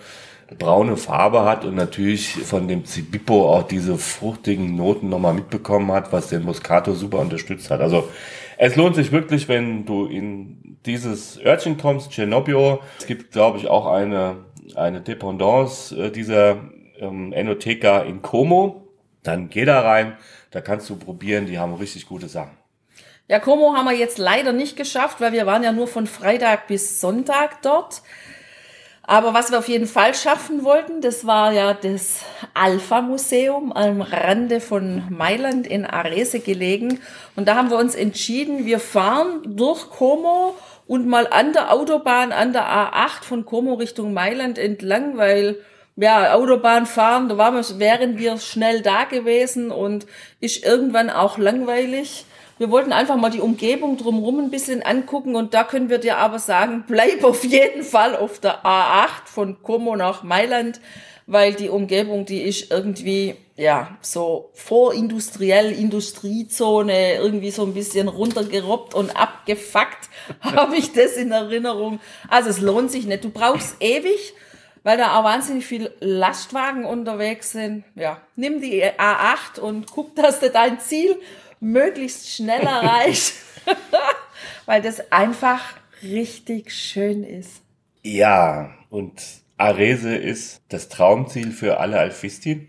braune 0.57 0.97
Farbe 0.97 1.43
hat 1.45 1.65
und 1.65 1.75
natürlich 1.75 2.33
von 2.33 2.67
dem 2.67 2.85
Zibippo 2.85 3.49
auch 3.53 3.63
diese 3.63 3.97
fruchtigen 3.97 4.75
Noten 4.75 5.09
nochmal 5.09 5.33
mitbekommen 5.33 5.91
hat, 5.91 6.11
was 6.11 6.27
den 6.27 6.43
Moscato 6.43 6.93
super 6.93 7.19
unterstützt 7.19 7.71
hat. 7.71 7.81
Also 7.81 8.09
es 8.57 8.75
lohnt 8.75 8.95
sich 8.95 9.11
wirklich, 9.11 9.47
wenn 9.47 9.85
du 9.85 10.05
in 10.05 10.77
dieses 10.85 11.39
Örtchen 11.43 11.77
kommst, 11.77 12.11
Cernobio. 12.11 12.81
Es 12.99 13.07
gibt, 13.07 13.31
glaube 13.31 13.57
ich, 13.57 13.67
auch 13.67 13.87
eine, 13.87 14.37
eine 14.75 15.01
Dependance 15.01 15.95
äh, 15.95 16.11
dieser 16.11 16.57
ähm, 16.99 17.33
Enoteca 17.33 18.01
in 18.01 18.21
Como. 18.21 18.87
Dann 19.23 19.49
geh 19.49 19.65
da 19.65 19.81
rein, 19.81 20.17
da 20.49 20.61
kannst 20.61 20.89
du 20.89 20.95
probieren, 20.95 21.45
die 21.45 21.59
haben 21.59 21.75
richtig 21.75 22.07
gute 22.07 22.27
Sachen. 22.27 22.57
Ja, 23.27 23.39
Como 23.39 23.75
haben 23.75 23.85
wir 23.85 23.95
jetzt 23.95 24.17
leider 24.17 24.51
nicht 24.51 24.75
geschafft, 24.75 25.21
weil 25.21 25.31
wir 25.31 25.45
waren 25.45 25.63
ja 25.63 25.71
nur 25.71 25.87
von 25.87 26.05
Freitag 26.05 26.67
bis 26.67 26.99
Sonntag 26.99 27.61
dort. 27.61 28.01
Aber 29.03 29.33
was 29.33 29.51
wir 29.51 29.57
auf 29.57 29.67
jeden 29.67 29.87
Fall 29.87 30.13
schaffen 30.13 30.63
wollten, 30.63 31.01
das 31.01 31.25
war 31.25 31.51
ja 31.51 31.73
das 31.73 32.19
Alpha-Museum 32.53 33.73
am 33.73 34.01
Rande 34.01 34.61
von 34.61 35.03
Mailand 35.09 35.65
in 35.65 35.85
Arese 35.85 36.39
gelegen. 36.39 36.99
Und 37.35 37.47
da 37.47 37.55
haben 37.55 37.71
wir 37.71 37.77
uns 37.77 37.95
entschieden, 37.95 38.65
wir 38.65 38.79
fahren 38.79 39.41
durch 39.45 39.89
Como 39.89 40.55
und 40.87 41.07
mal 41.07 41.27
an 41.27 41.53
der 41.53 41.73
Autobahn, 41.73 42.31
an 42.31 42.53
der 42.53 42.65
A8 42.65 43.23
von 43.23 43.45
Como 43.45 43.73
Richtung 43.73 44.13
Mailand 44.13 44.59
entlang, 44.59 45.17
weil 45.17 45.57
ja, 45.95 46.33
Autobahn 46.33 46.85
fahren, 46.85 47.27
da 47.27 47.37
waren 47.37 47.55
wir, 47.55 47.79
wären 47.79 48.17
wir 48.17 48.37
schnell 48.37 48.81
da 48.81 49.03
gewesen 49.03 49.71
und 49.71 50.05
ist 50.39 50.63
irgendwann 50.63 51.09
auch 51.09 51.37
langweilig. 51.37 52.25
Wir 52.61 52.69
wollten 52.69 52.93
einfach 52.93 53.15
mal 53.15 53.31
die 53.31 53.39
Umgebung 53.39 53.97
drumherum 53.97 54.37
ein 54.37 54.51
bisschen 54.51 54.83
angucken 54.83 55.35
und 55.35 55.55
da 55.55 55.63
können 55.63 55.89
wir 55.89 55.97
dir 55.97 56.17
aber 56.17 56.37
sagen, 56.37 56.83
bleib 56.87 57.23
auf 57.23 57.43
jeden 57.43 57.81
Fall 57.81 58.15
auf 58.15 58.37
der 58.37 58.63
A8 58.63 59.25
von 59.25 59.63
Como 59.63 59.95
nach 59.95 60.21
Mailand, 60.21 60.79
weil 61.25 61.55
die 61.55 61.69
Umgebung, 61.69 62.27
die 62.27 62.43
ist 62.43 62.69
irgendwie, 62.69 63.33
ja, 63.57 63.97
so 64.01 64.51
vorindustriell, 64.53 65.71
Industriezone, 65.71 67.15
irgendwie 67.15 67.49
so 67.49 67.63
ein 67.63 67.73
bisschen 67.73 68.07
runtergerobbt 68.07 68.93
und 68.93 69.17
abgefuckt, 69.17 70.11
habe 70.41 70.75
ich 70.75 70.93
das 70.93 71.13
in 71.13 71.31
Erinnerung. 71.31 71.99
Also 72.29 72.51
es 72.51 72.61
lohnt 72.61 72.91
sich 72.91 73.07
nicht. 73.07 73.23
Du 73.23 73.31
brauchst 73.31 73.77
ewig, 73.79 74.35
weil 74.83 74.99
da 74.99 75.19
auch 75.19 75.23
wahnsinnig 75.23 75.65
viel 75.65 75.89
Lastwagen 75.99 76.85
unterwegs 76.85 77.53
sind. 77.53 77.85
Ja, 77.95 78.21
nimm 78.35 78.61
die 78.61 78.83
A8 78.83 79.59
und 79.59 79.89
guck, 79.89 80.15
dass 80.15 80.39
du 80.39 80.51
dein 80.51 80.79
Ziel 80.79 81.17
möglichst 81.61 82.29
schnell 82.29 82.61
erreicht, 82.61 83.33
weil 84.65 84.81
das 84.81 85.11
einfach 85.11 85.61
richtig 86.03 86.73
schön 86.73 87.23
ist. 87.23 87.61
Ja, 88.03 88.73
und 88.89 89.21
Arese 89.57 90.15
ist 90.15 90.63
das 90.69 90.89
Traumziel 90.89 91.51
für 91.51 91.79
alle 91.79 91.99
Alfistien. 91.99 92.67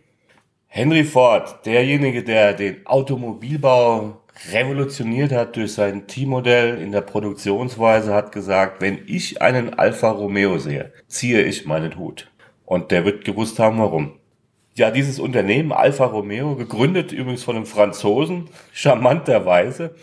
Henry 0.68 1.04
Ford, 1.04 1.66
derjenige, 1.66 2.22
der 2.22 2.54
den 2.54 2.86
Automobilbau 2.86 4.22
revolutioniert 4.52 5.32
hat 5.32 5.56
durch 5.56 5.74
sein 5.74 6.06
T-Modell 6.06 6.80
in 6.80 6.92
der 6.92 7.02
Produktionsweise, 7.02 8.14
hat 8.14 8.32
gesagt, 8.32 8.80
wenn 8.80 9.02
ich 9.06 9.40
einen 9.42 9.74
Alfa 9.74 10.10
Romeo 10.10 10.58
sehe, 10.58 10.92
ziehe 11.08 11.42
ich 11.42 11.66
meinen 11.66 11.96
Hut. 11.98 12.30
Und 12.64 12.90
der 12.90 13.04
wird 13.04 13.24
gewusst 13.24 13.58
haben, 13.58 13.78
warum. 13.78 14.18
Ja, 14.74 14.90
dieses 14.90 15.18
Unternehmen 15.18 15.70
Alfa 15.70 16.06
Romeo, 16.06 16.56
gegründet 16.56 17.12
übrigens 17.12 17.44
von 17.44 17.56
einem 17.56 17.66
Franzosen, 17.66 18.48
charmanterweise, 18.72 19.94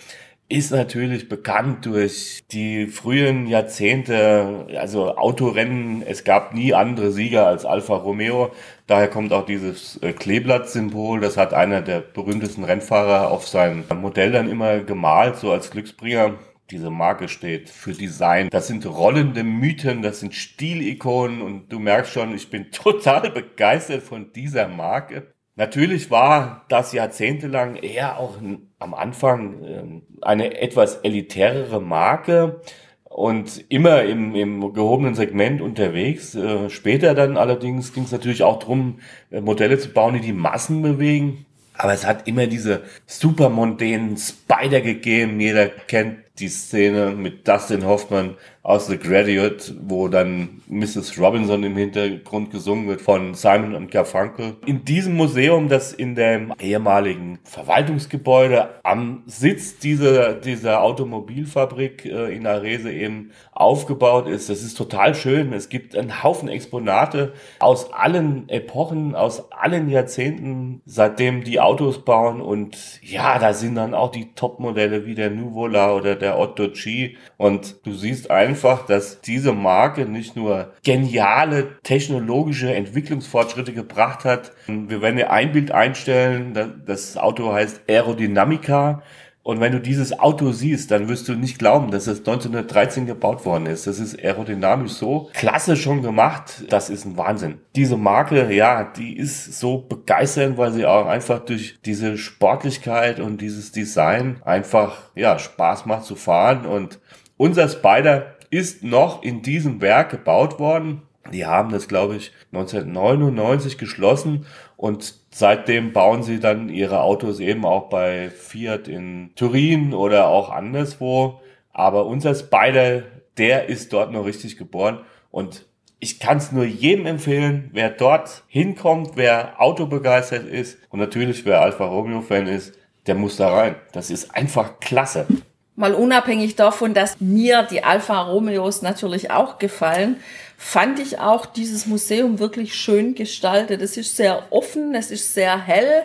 ist 0.48 0.72
natürlich 0.72 1.30
bekannt 1.30 1.86
durch 1.86 2.44
die 2.52 2.88
frühen 2.88 3.48
Jahrzehnte, 3.48 4.68
also 4.80 5.16
Autorennen. 5.16 6.04
Es 6.04 6.24
gab 6.24 6.54
nie 6.56 6.74
andere 6.74 7.12
Sieger 7.12 7.46
als 7.48 7.66
Alfa 7.66 7.96
Romeo. 7.96 8.52
Daher 8.88 9.10
kommt 9.10 9.32
auch 9.32 9.46
dieses 9.46 9.98
äh, 10.02 10.12
Kleeblatt-Symbol. 10.14 11.20
Das 11.20 11.38
hat 11.38 11.54
einer 11.54 11.82
der 11.82 12.00
berühmtesten 12.02 12.64
Rennfahrer 12.64 13.30
auf 13.30 13.48
seinem 13.48 13.86
Modell 14.02 14.32
dann 14.32 14.50
immer 14.50 14.80
gemalt, 14.80 15.38
so 15.38 15.52
als 15.52 15.70
Glücksbringer 15.70 16.34
diese 16.72 16.90
Marke 16.90 17.28
steht 17.28 17.70
für 17.70 17.94
Design. 17.94 18.50
Das 18.50 18.68
sind 18.68 18.86
rollende 18.86 19.44
Mythen, 19.44 20.02
das 20.02 20.20
sind 20.20 20.34
Stilikonen 20.34 21.42
und 21.42 21.72
du 21.72 21.80
merkst 21.80 22.14
schon, 22.14 22.34
ich 22.36 22.50
bin 22.50 22.72
total 22.72 23.30
begeistert 23.32 24.04
von 24.04 24.32
dieser 24.34 24.68
Marke. 24.68 25.34
Natürlich 25.56 26.10
war 26.10 26.66
das 26.70 26.94
jahrzehntelang 26.94 27.76
eher 27.76 28.18
auch 28.18 28.38
am 28.80 28.94
Anfang 28.94 29.64
ähm, 29.66 30.02
eine 30.22 30.58
etwas 30.62 30.96
elitärere 30.98 31.82
Marke 31.82 32.62
und 33.04 33.66
immer 33.68 34.04
im, 34.04 34.36
im 34.36 34.74
gehobenen 34.74 35.16
Segment 35.16 35.62
unterwegs. 35.62 36.34
Äh, 36.34 36.70
später 36.70 37.14
dann 37.14 37.36
allerdings 37.36 37.92
ging 37.92 38.04
es 38.04 38.14
natürlich 38.14 38.44
auch 38.44 38.60
darum, 38.60 39.00
äh, 39.32 39.42
Modelle 39.42 39.78
zu 39.78 39.90
bauen, 39.90 40.14
die 40.14 40.22
die 40.22 40.32
Massen 40.32 40.82
bewegen. 40.82 41.46
Aber 41.74 41.94
es 41.94 42.06
hat 42.06 42.28
immer 42.28 42.48
diese 42.48 42.84
supermondänen 43.06 44.16
Spider 44.18 44.82
gegeben. 44.82 45.40
Jeder 45.40 45.68
kennt 45.68 46.20
die 46.40 46.48
Szene 46.48 47.12
mit 47.12 47.48
Dustin 47.48 47.86
Hoffman 47.86 48.36
aus 48.62 48.88
The 48.88 48.98
Graduate, 48.98 49.74
wo 49.82 50.10
dann 50.10 50.62
Mrs. 50.68 51.18
Robinson 51.18 51.64
im 51.64 51.76
Hintergrund 51.76 52.52
gesungen 52.52 52.88
wird 52.88 53.02
von 53.02 53.34
Simon 53.34 53.74
und 53.74 53.90
Garfunkel. 53.90 54.58
In 54.66 54.86
diesem 54.86 55.16
Museum, 55.16 55.70
das 55.70 55.94
in 55.94 56.14
dem 56.14 56.54
ehemaligen 56.60 57.40
Verwaltungsgebäude 57.46 58.70
am 58.84 59.24
Sitz 59.26 59.80
dieser, 59.80 60.34
dieser 60.34 60.84
Automobilfabrik 60.84 62.06
äh, 62.06 62.36
in 62.36 62.46
Arese 62.46 62.92
eben 62.92 63.32
aufgebaut 63.54 64.28
ist, 64.28 64.50
das 64.50 64.62
ist 64.62 64.78
total 64.78 65.16
schön. 65.16 65.54
Es 65.54 65.70
gibt 65.70 65.96
einen 65.96 66.22
Haufen 66.22 66.50
Exponate 66.50 67.34
aus 67.60 67.92
allen 67.94 68.48
Epochen, 68.50 69.16
aus 69.16 69.52
allen 69.52 69.90
Jahrzehnten, 69.90 70.82
seitdem 70.86 71.44
die 71.44 71.60
Autos 71.60 72.06
bauen 72.06 72.42
und 72.42 72.78
ja, 73.02 73.40
da 73.40 73.54
sind 73.54 73.76
dann 73.76 73.94
auch 73.94 74.12
die 74.12 74.34
Topmodelle 74.36 75.06
wie 75.06 75.16
der 75.16 75.30
Nuvola 75.30 75.94
oder 75.96 76.16
der 76.16 76.29
Otto 76.38 76.70
G 76.70 77.16
und 77.38 77.86
du 77.86 77.94
siehst 77.94 78.30
einfach, 78.30 78.50
einfach, 78.70 78.86
dass 78.86 79.22
diese 79.22 79.54
Marke 79.54 80.06
nicht 80.06 80.36
nur 80.36 80.74
geniale 80.84 81.78
technologische 81.84 82.74
Entwicklungsfortschritte 82.74 83.74
gebracht 83.74 84.26
hat. 84.26 84.52
Wir 84.68 85.02
werden 85.02 85.18
dir 85.18 85.32
ein 85.32 85.52
Bild 85.52 85.72
einstellen, 85.72 86.82
das 86.86 87.18
Auto 87.18 87.54
heißt 87.54 87.82
Aerodynamica. 87.88 89.02
Und 89.50 89.62
wenn 89.62 89.72
du 89.72 89.82
dieses 89.82 90.20
Auto 90.20 90.52
siehst, 90.52 90.92
dann 90.92 91.10
wirst 91.10 91.28
du 91.28 91.34
nicht 91.34 91.58
glauben, 91.58 91.90
dass 91.90 92.06
es 92.06 92.20
1913 92.20 93.08
gebaut 93.08 93.48
worden 93.48 93.66
ist. 93.66 93.88
Das 93.88 93.98
ist 93.98 94.24
aerodynamisch 94.24 94.92
so 94.92 95.32
klasse 95.34 95.76
schon 95.76 96.04
gemacht. 96.04 96.66
Das 96.70 96.92
ist 96.92 97.06
ein 97.06 97.18
Wahnsinn. 97.18 97.58
Diese 97.76 97.98
Marke, 97.98 98.54
ja, 98.54 98.84
die 98.84 99.18
ist 99.18 99.60
so 99.60 99.80
begeisternd, 99.80 100.60
weil 100.60 100.72
sie 100.72 100.86
auch 100.86 101.08
einfach 101.08 101.40
durch 101.40 101.80
diese 101.84 102.20
Sportlichkeit 102.20 103.20
und 103.20 103.42
dieses 103.42 103.72
Design 103.72 104.40
einfach, 104.46 105.10
ja, 105.16 105.40
Spaß 105.40 105.88
macht 105.88 106.04
zu 106.04 106.16
fahren. 106.16 106.68
Und 106.68 107.00
unser 107.36 107.68
Spider 107.70 108.36
ist 108.52 108.84
noch 108.84 109.24
in 109.24 109.42
diesem 109.42 109.82
Werk 109.82 110.12
gebaut 110.12 110.60
worden. 110.60 111.02
Die 111.34 111.48
haben 111.48 111.72
das, 111.72 111.88
glaube 111.88 112.18
ich, 112.18 112.34
1999 112.52 113.80
geschlossen 113.80 114.46
und 114.78 115.19
seitdem 115.32 115.94
bauen 115.94 116.24
sie 116.24 116.40
dann 116.40 116.70
ihre 116.70 117.02
Autos 117.02 117.40
eben 117.40 117.66
auch 117.66 117.90
bei 117.90 118.30
Fiat 118.30 118.88
in 118.88 119.32
Turin 119.36 119.94
oder 119.94 120.28
auch 120.28 120.50
anderswo. 120.50 121.40
Aber 121.72 122.06
unser 122.06 122.36
Spider, 122.36 123.04
der 123.38 123.70
ist 123.70 123.94
dort 123.94 124.12
noch 124.12 124.26
richtig 124.26 124.58
geboren 124.58 125.00
und 125.32 125.66
ich 126.02 126.20
kann 126.20 126.38
es 126.38 126.52
nur 126.52 126.64
jedem 126.64 127.06
empfehlen, 127.06 127.70
wer 127.74 127.90
dort 127.90 128.44
hinkommt, 128.48 129.12
wer 129.16 129.62
autobegeistert 129.62 130.48
ist 130.48 130.78
und 130.90 131.00
natürlich 131.00 131.46
wer 131.46 131.62
Alfa 131.62 131.86
Romeo 131.86 132.22
Fan 132.22 132.48
ist, 132.48 132.74
der 133.06 133.16
muss 133.16 133.36
da 133.36 133.54
rein. 133.54 133.76
Das 133.92 134.10
ist 134.10 134.34
einfach 134.34 134.80
klasse. 134.80 135.28
Mal 135.76 135.94
unabhängig 135.94 136.56
davon, 136.56 136.94
dass 136.94 137.20
mir 137.20 137.64
die 137.64 137.84
Alfa 137.84 138.22
Romeos 138.22 138.82
natürlich 138.82 139.32
auch 139.32 139.60
gefallen, 139.60 140.18
fand 140.62 141.00
ich 141.00 141.20
auch 141.20 141.46
dieses 141.46 141.86
Museum 141.86 142.38
wirklich 142.38 142.76
schön 142.76 143.16
gestaltet. 143.16 143.82
Es 143.82 143.96
ist 143.96 144.18
sehr 144.18 144.44
offen, 144.50 144.94
es 144.94 145.10
ist 145.10 145.34
sehr 145.34 145.58
hell. 145.58 146.04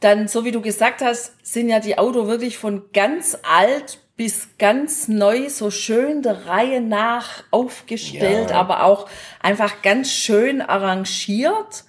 Dann, 0.00 0.26
so 0.26 0.44
wie 0.44 0.50
du 0.50 0.60
gesagt 0.60 1.00
hast, 1.00 1.34
sind 1.44 1.68
ja 1.68 1.78
die 1.78 1.96
Autos 1.96 2.26
wirklich 2.26 2.58
von 2.58 2.82
ganz 2.92 3.38
alt 3.48 4.00
bis 4.16 4.48
ganz 4.58 5.06
neu, 5.06 5.48
so 5.48 5.70
schön 5.70 6.22
der 6.22 6.46
Reihe 6.46 6.80
nach 6.80 7.44
aufgestellt, 7.52 8.50
ja. 8.50 8.56
aber 8.56 8.82
auch 8.82 9.08
einfach 9.40 9.80
ganz 9.80 10.10
schön 10.10 10.60
arrangiert. 10.60 11.84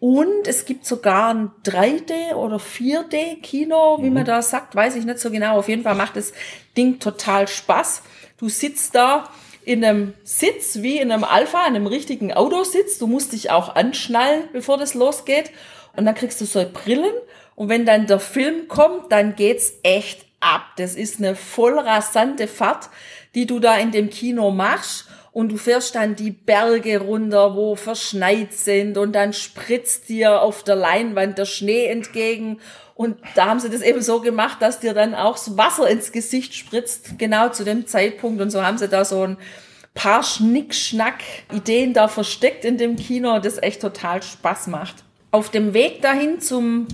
Und 0.00 0.48
es 0.48 0.64
gibt 0.64 0.84
sogar 0.84 1.32
ein 1.32 1.52
3D- 1.64 2.34
oder 2.34 2.56
4D-Kino, 2.56 3.98
wie 4.02 4.08
mhm. 4.08 4.14
man 4.14 4.24
da 4.24 4.42
sagt, 4.42 4.74
weiß 4.74 4.96
ich 4.96 5.04
nicht 5.04 5.20
so 5.20 5.30
genau. 5.30 5.58
Auf 5.58 5.68
jeden 5.68 5.84
Fall 5.84 5.94
macht 5.94 6.16
das 6.16 6.32
Ding 6.76 6.98
total 6.98 7.46
Spaß. 7.46 8.02
Du 8.36 8.48
sitzt 8.48 8.96
da 8.96 9.30
in 9.64 9.84
einem 9.84 10.14
Sitz 10.24 10.82
wie 10.82 10.98
in 10.98 11.10
einem 11.10 11.24
Alpha, 11.24 11.60
in 11.66 11.76
einem 11.76 11.86
richtigen 11.86 12.32
Autositz. 12.32 12.98
Du 12.98 13.06
musst 13.06 13.32
dich 13.32 13.50
auch 13.50 13.74
anschnallen, 13.74 14.44
bevor 14.52 14.78
das 14.78 14.94
losgeht. 14.94 15.50
Und 15.96 16.06
dann 16.06 16.14
kriegst 16.14 16.40
du 16.40 16.44
so 16.44 16.64
Brillen. 16.70 17.14
Und 17.54 17.68
wenn 17.68 17.86
dann 17.86 18.06
der 18.06 18.20
Film 18.20 18.68
kommt, 18.68 19.12
dann 19.12 19.36
geht's 19.36 19.74
echt 19.82 20.26
ab. 20.40 20.62
Das 20.76 20.94
ist 20.94 21.18
eine 21.18 21.36
voll 21.36 21.78
rasante 21.78 22.46
Fahrt, 22.46 22.90
die 23.34 23.46
du 23.46 23.60
da 23.60 23.76
in 23.76 23.90
dem 23.90 24.10
Kino 24.10 24.50
machst 24.50 25.06
und 25.34 25.50
du 25.50 25.56
fährst 25.56 25.96
dann 25.96 26.14
die 26.14 26.30
Berge 26.30 27.00
runter, 27.00 27.56
wo 27.56 27.74
verschneit 27.74 28.52
sind 28.52 28.96
und 28.96 29.12
dann 29.12 29.32
spritzt 29.32 30.08
dir 30.08 30.40
auf 30.40 30.62
der 30.62 30.76
Leinwand 30.76 31.38
der 31.38 31.44
Schnee 31.44 31.86
entgegen 31.86 32.60
und 32.94 33.16
da 33.34 33.46
haben 33.46 33.60
sie 33.60 33.70
das 33.70 33.82
eben 33.82 34.02
so 34.02 34.20
gemacht, 34.20 34.58
dass 34.60 34.80
dir 34.80 34.94
dann 34.94 35.14
auch 35.14 35.34
das 35.34 35.56
Wasser 35.56 35.88
ins 35.88 36.12
Gesicht 36.12 36.54
spritzt, 36.54 37.18
genau 37.18 37.48
zu 37.48 37.64
dem 37.64 37.86
Zeitpunkt 37.86 38.40
und 38.40 38.50
so 38.50 38.64
haben 38.64 38.78
sie 38.78 38.88
da 38.88 39.04
so 39.04 39.22
ein 39.22 39.36
paar 39.94 40.22
Schnickschnack-Ideen 40.22 41.92
da 41.92 42.08
versteckt 42.08 42.64
in 42.64 42.78
dem 42.78 42.96
Kino, 42.96 43.38
das 43.38 43.62
echt 43.62 43.80
total 43.80 44.22
Spaß 44.22 44.68
macht. 44.68 45.04
Auf 45.30 45.50
dem 45.50 45.74
Weg 45.74 46.02
dahin 46.02 46.40
zum 46.40 46.86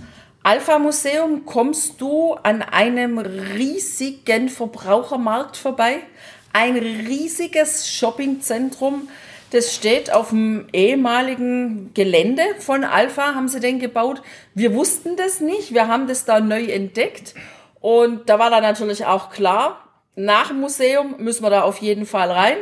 Alpha 0.43 0.79
Museum 0.79 1.45
kommst 1.45 2.01
du 2.01 2.33
an 2.43 2.63
einem 2.63 3.19
riesigen 3.19 4.49
Verbrauchermarkt 4.49 5.57
vorbei 5.57 6.01
ein 6.53 6.77
riesiges 6.77 7.89
Shoppingzentrum. 7.89 9.09
Das 9.51 9.75
steht 9.75 10.13
auf 10.13 10.31
dem 10.31 10.69
ehemaligen 10.73 11.93
Gelände 11.93 12.43
von 12.59 12.85
Alpha, 12.85 13.35
haben 13.35 13.49
sie 13.49 13.59
den 13.59 13.81
gebaut. 13.81 14.23
Wir 14.55 14.75
wussten 14.75 15.17
das 15.17 15.41
nicht, 15.41 15.75
wir 15.75 15.89
haben 15.89 16.07
das 16.07 16.25
da 16.25 16.41
neu 16.41 16.65
entdeckt. 16.65 17.35
Und 17.81 18.29
da 18.29 18.39
war 18.39 18.51
dann 18.51 18.63
natürlich 18.63 19.07
auch 19.07 19.31
klar, 19.31 19.90
nach 20.15 20.49
dem 20.49 20.61
Museum 20.61 21.17
müssen 21.19 21.43
wir 21.43 21.51
da 21.51 21.63
auf 21.63 21.79
jeden 21.79 22.07
Fall 22.07 22.31
rein. 22.31 22.57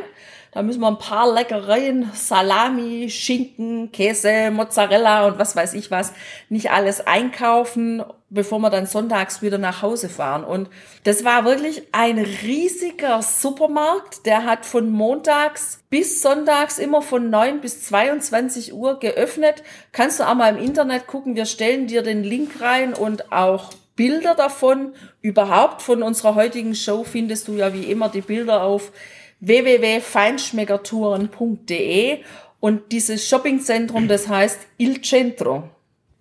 Da 0.51 0.63
müssen 0.63 0.79
wir 0.79 0.87
ein 0.87 0.97
paar 0.97 1.31
Leckereien, 1.31 2.09
Salami, 2.15 3.07
Schinken, 3.11 3.91
Käse, 3.91 4.49
Mozzarella 4.49 5.27
und 5.27 5.37
was 5.37 5.55
weiß 5.55 5.75
ich 5.75 5.91
was, 5.91 6.11
nicht 6.49 6.71
alles 6.71 7.05
einkaufen, 7.05 8.03
bevor 8.31 8.57
wir 8.57 8.71
dann 8.71 8.87
sonntags 8.87 9.43
wieder 9.43 9.59
nach 9.59 9.83
Hause 9.83 10.09
fahren. 10.09 10.43
Und 10.43 10.69
das 11.03 11.23
war 11.23 11.45
wirklich 11.45 11.83
ein 11.91 12.17
riesiger 12.17 13.21
Supermarkt. 13.21 14.25
Der 14.25 14.43
hat 14.45 14.65
von 14.65 14.89
montags 14.89 15.83
bis 15.91 16.23
sonntags 16.23 16.79
immer 16.79 17.03
von 17.03 17.29
9 17.29 17.61
bis 17.61 17.83
22 17.83 18.73
Uhr 18.73 18.97
geöffnet. 18.97 19.61
Kannst 19.91 20.19
du 20.19 20.23
auch 20.23 20.33
mal 20.33 20.55
im 20.55 20.63
Internet 20.63 21.05
gucken. 21.05 21.35
Wir 21.35 21.45
stellen 21.45 21.85
dir 21.85 22.01
den 22.01 22.23
Link 22.23 22.59
rein 22.59 22.95
und 22.95 23.31
auch 23.31 23.71
Bilder 23.99 24.33
davon. 24.33 24.93
Überhaupt 25.21 25.81
von 25.81 26.01
unserer 26.03 26.35
heutigen 26.35 26.73
Show 26.73 27.03
findest 27.03 27.49
du 27.49 27.55
ja 27.55 27.73
wie 27.73 27.83
immer 27.83 28.07
die 28.07 28.21
Bilder 28.21 28.63
auf 28.63 28.93
www.feinschmeckertouren.de 29.41 32.19
und 32.61 32.93
dieses 32.93 33.27
Shoppingzentrum, 33.27 34.07
das 34.07 34.29
heißt 34.29 34.57
Il 34.77 35.01
Centro. 35.01 35.63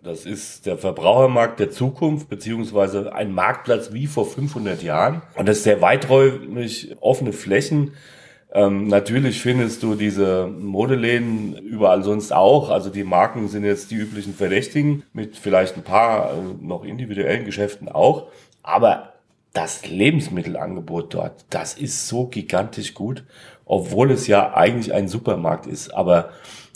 Das 0.02 0.26
ist 0.26 0.66
der 0.66 0.76
Verbrauchermarkt 0.76 1.60
der 1.60 1.70
Zukunft, 1.70 2.28
beziehungsweise 2.28 3.12
ein 3.12 3.32
Marktplatz 3.32 3.92
wie 3.92 4.08
vor 4.08 4.26
500 4.26 4.82
Jahren. 4.82 5.22
Und 5.36 5.48
das 5.48 5.58
ist 5.58 5.64
sehr 5.64 5.80
weiträumig, 5.80 6.96
offene 6.98 7.32
Flächen. 7.32 7.92
Ähm, 8.52 8.88
natürlich 8.88 9.42
findest 9.42 9.82
du 9.82 9.94
diese 9.94 10.46
Modeläden 10.46 11.54
überall 11.56 12.02
sonst 12.02 12.32
auch. 12.32 12.70
Also 12.70 12.88
die 12.88 13.04
Marken 13.04 13.48
sind 13.48 13.64
jetzt 13.64 13.90
die 13.90 13.96
üblichen 13.96 14.34
Verdächtigen 14.34 15.02
mit 15.12 15.36
vielleicht 15.36 15.76
ein 15.76 15.82
paar 15.82 16.32
äh, 16.32 16.64
noch 16.64 16.84
individuellen 16.84 17.44
Geschäften 17.44 17.88
auch. 17.88 18.28
Aber 18.62 19.12
das 19.52 19.86
Lebensmittelangebot 19.86 21.14
dort, 21.14 21.44
das 21.50 21.74
ist 21.74 22.08
so 22.08 22.26
gigantisch 22.26 22.94
gut, 22.94 23.24
obwohl 23.66 24.10
es 24.10 24.26
ja 24.26 24.54
eigentlich 24.54 24.94
ein 24.94 25.08
Supermarkt 25.08 25.66
ist. 25.66 25.92
Aber 25.94 26.30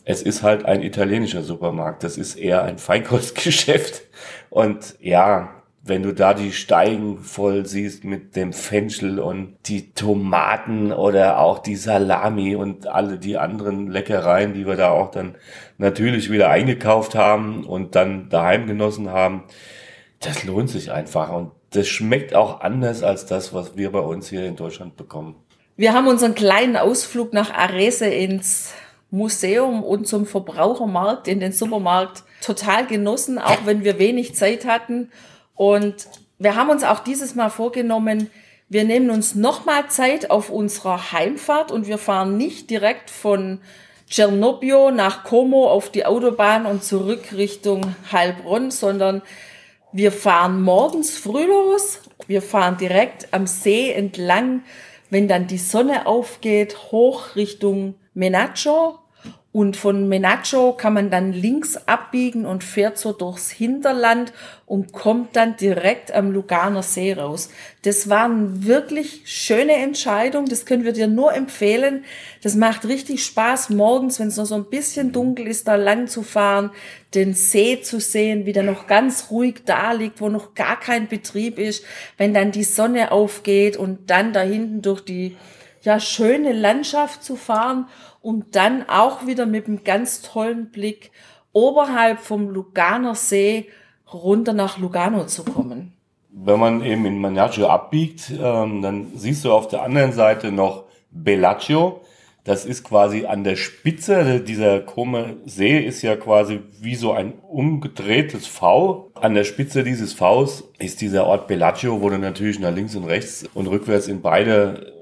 es 0.05 0.21
ist 0.21 0.43
halt 0.43 0.65
ein 0.67 0.83
italienischer 0.83 1.43
Supermarkt. 1.43 2.03
Das 2.05 2.19
ist 2.19 2.35
eher 2.35 2.65
ein 2.65 2.79
Feinkostgeschäft. 2.79 4.03
Und 4.51 4.97
ja, 5.01 5.62
wenn 5.85 6.05
du 6.05 6.15
da 6.15 6.33
die 6.33 6.53
Steigen 6.53 7.19
voll 7.19 7.67
siehst 7.67 8.05
mit 8.05 8.37
dem 8.37 8.53
Fenchel 8.53 9.19
und 9.19 9.57
die 9.67 9.93
Tomaten 9.93 10.93
oder 10.93 11.41
auch 11.41 11.59
die 11.59 11.75
Salami 11.75 12.55
und 12.55 12.87
alle 12.87 13.19
die 13.19 13.37
anderen 13.37 13.91
Leckereien, 13.91 14.55
die 14.55 14.67
wir 14.67 14.77
da 14.77 14.91
auch 14.91 15.11
dann 15.11 15.35
natürlich 15.79 16.31
wieder 16.31 16.51
eingekauft 16.51 17.17
haben 17.17 17.65
und 17.65 17.97
dann 17.97 18.29
daheim 18.29 18.69
genossen 18.69 19.11
haben, 19.11 19.43
das 20.21 20.45
lohnt 20.45 20.71
sich 20.71 20.93
einfach. 20.93 21.33
Und 21.33 21.51
das 21.71 21.89
schmeckt 21.89 22.35
auch 22.35 22.61
anders 22.61 23.03
als 23.03 23.27
das, 23.27 23.53
was 23.53 23.77
wir 23.77 23.91
bei 23.91 24.01
uns 24.01 24.29
hier 24.29 24.47
in 24.47 24.55
Deutschland 24.55 24.97
bekommen. 24.97 25.35
Wir 25.77 25.95
haben 25.95 26.07
unseren 26.07 26.37
kleinen 26.37 26.77
Ausflug 26.77 27.33
nach 27.33 27.53
Arese 27.53 28.07
ins 28.07 28.73
Museum 29.11 29.83
und 29.83 30.07
zum 30.07 30.27
Verbrauchermarkt 30.27 31.27
in 31.27 31.41
den 31.41 31.53
Supermarkt 31.53 32.23
total 32.41 32.87
genossen, 32.87 33.39
auch 33.39 33.59
wenn 33.65 33.83
wir 33.83 33.99
wenig 33.99 34.37
Zeit 34.37 34.65
hatten. 34.65 35.11
Und 35.55 36.09
wir 36.39 36.57
haben 36.57 36.71
uns 36.71 36.85
auch 36.85 37.01
dieses 37.01 37.35
Mal 37.35 37.51
vorgenommen, 37.51 38.31
wir 38.69 38.85
nehmen 38.85 39.11
uns 39.11 39.35
nochmal 39.35 39.89
Zeit 39.89 40.31
auf 40.31 40.49
unserer 40.49 41.13
Heimfahrt 41.13 41.71
und 41.71 41.87
wir 41.87 41.99
fahren 41.99 42.39
nicht 42.39 42.71
direkt 42.71 43.11
von 43.11 43.61
Czernobio 44.09 44.91
nach 44.91 45.25
Como 45.25 45.69
auf 45.69 45.91
die 45.91 46.07
Autobahn 46.07 46.65
und 46.65 46.83
zurück 46.83 47.33
Richtung 47.35 47.95
Heilbronn, 48.11 48.71
sondern 48.71 49.21
wir 49.93 50.11
fahren 50.11 50.63
morgens 50.63 51.19
früh 51.19 51.45
los. 51.45 52.01
Wir 52.27 52.41
fahren 52.41 52.79
direkt 52.79 53.29
am 53.35 53.47
See 53.47 53.93
entlang, 53.93 54.63
wenn 55.11 55.29
dann 55.29 55.47
die 55.47 55.59
Sonne 55.59 56.07
aufgeht, 56.07 56.93
hoch 56.93 57.37
Richtung 57.37 57.95
Menaccio. 58.15 58.99
Und 59.55 59.77
von 59.77 60.09
Menaccio 60.09 60.73
kann 60.73 60.95
man 60.95 61.11
dann 61.11 61.35
links 61.35 61.77
abbiegen 61.77 62.47
und 62.47 62.65
fährt 62.65 62.97
so 62.97 63.13
durchs 63.13 63.51
Hinterland 63.51 64.33
und 64.65 64.93
kommt 64.93 65.37
dann 65.37 65.57
direkt 65.57 66.11
am 66.15 66.33
Luganer 66.33 66.83
See 66.83 67.13
raus. 67.13 67.51
Das 67.83 68.09
war 68.09 68.25
eine 68.25 68.65
wirklich 68.65 69.25
schöne 69.27 69.75
Entscheidung. 69.75 70.47
Das 70.47 70.65
können 70.65 70.85
wir 70.85 70.95
dir 70.95 71.07
nur 71.07 71.35
empfehlen. 71.35 72.07
Das 72.43 72.55
macht 72.55 72.87
richtig 72.87 73.27
Spaß, 73.27 73.69
morgens, 73.69 74.19
wenn 74.19 74.29
es 74.29 74.39
noch 74.39 74.47
so 74.47 74.55
ein 74.55 74.71
bisschen 74.71 75.13
dunkel 75.13 75.47
ist, 75.47 75.69
da 75.69 75.75
lang 75.75 76.07
zu 76.07 76.23
fahren, 76.23 76.71
den 77.15 77.35
See 77.35 77.83
zu 77.83 78.01
sehen, 78.01 78.47
wie 78.47 78.55
der 78.55 78.63
noch 78.63 78.87
ganz 78.87 79.27
ruhig 79.31 79.65
da 79.67 79.93
liegt, 79.93 80.23
wo 80.23 80.31
noch 80.31 80.55
gar 80.55 80.81
kein 80.81 81.09
Betrieb 81.09 81.59
ist, 81.59 81.85
wenn 82.17 82.33
dann 82.33 82.53
die 82.53 82.65
Sonne 82.65 83.13
aufgeht 83.13 83.77
und 83.77 84.09
dann 84.09 84.33
da 84.33 84.41
hinten 84.41 84.81
durch 84.81 85.03
die 85.03 85.37
ja, 85.83 86.01
schöne 86.01 86.53
Landschaft 86.53 87.23
zu 87.23 87.37
fahren 87.37 87.87
und 88.23 88.57
dann 88.57 88.89
auch 88.89 89.27
wieder 89.27 89.47
mit 89.47 89.67
einem 89.67 89.85
ganz 89.85 90.23
tollen 90.23 90.71
Blick 90.71 91.11
oberhalb 91.53 92.21
vom 92.21 92.49
Luganer 92.49 93.15
See 93.15 93.69
runter 94.13 94.53
nach 94.53 94.79
Lugano 94.79 95.27
zu 95.27 95.45
kommen. 95.45 95.93
Wenn 96.31 96.59
man 96.59 96.83
eben 96.83 97.05
in 97.05 97.21
Manaccio 97.21 97.67
abbiegt, 97.67 98.31
ähm, 98.31 98.81
dann 98.81 99.13
siehst 99.15 99.45
du 99.45 99.53
auf 99.53 99.69
der 99.69 99.83
anderen 99.83 100.13
Seite 100.13 100.51
noch 100.51 100.85
Bellaccio. 101.11 102.01
Das 102.45 102.65
ist 102.65 102.83
quasi 102.83 103.27
an 103.27 103.45
der 103.45 103.55
Spitze 103.55 104.41
dieser 104.41 104.81
Como 104.81 105.25
See 105.45 105.79
ist 105.79 106.03
ja 106.03 106.17
quasi 106.17 106.61
wie 106.81 106.97
so 106.97 107.13
ein 107.13 107.35
umgedrehtes 107.35 108.47
V. 108.47 109.11
An 109.15 109.35
der 109.35 109.45
Spitze 109.45 109.85
dieses 109.85 110.15
Vs 110.15 110.65
ist 110.79 111.01
dieser 111.01 111.27
Ort 111.27 111.47
Bellaccio, 111.47 112.01
wo 112.01 112.09
du 112.09 112.19
natürlich 112.19 112.59
nach 112.59 112.75
links 112.75 112.97
und 112.97 113.05
rechts 113.05 113.45
und 113.55 113.69
rückwärts 113.69 114.09
in 114.09 114.23
beide 114.23 114.93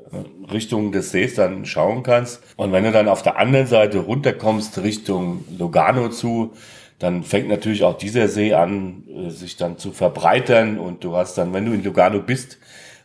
Richtung 0.52 0.92
des 0.92 1.12
Sees 1.12 1.34
dann 1.34 1.64
schauen 1.64 2.02
kannst. 2.02 2.42
Und 2.56 2.72
wenn 2.72 2.84
du 2.84 2.92
dann 2.92 3.08
auf 3.08 3.22
der 3.22 3.38
anderen 3.38 3.66
Seite 3.66 3.98
runterkommst 3.98 4.82
Richtung 4.82 5.44
Lugano 5.56 6.08
zu, 6.08 6.52
dann 6.98 7.22
fängt 7.22 7.48
natürlich 7.48 7.82
auch 7.82 7.96
dieser 7.96 8.28
See 8.28 8.52
an, 8.54 9.04
äh, 9.08 9.30
sich 9.30 9.56
dann 9.56 9.78
zu 9.78 9.92
verbreitern. 9.92 10.78
Und 10.78 11.02
du 11.04 11.16
hast 11.16 11.38
dann, 11.38 11.52
wenn 11.52 11.64
du 11.64 11.72
in 11.72 11.82
Lugano 11.82 12.20
bist, 12.20 12.58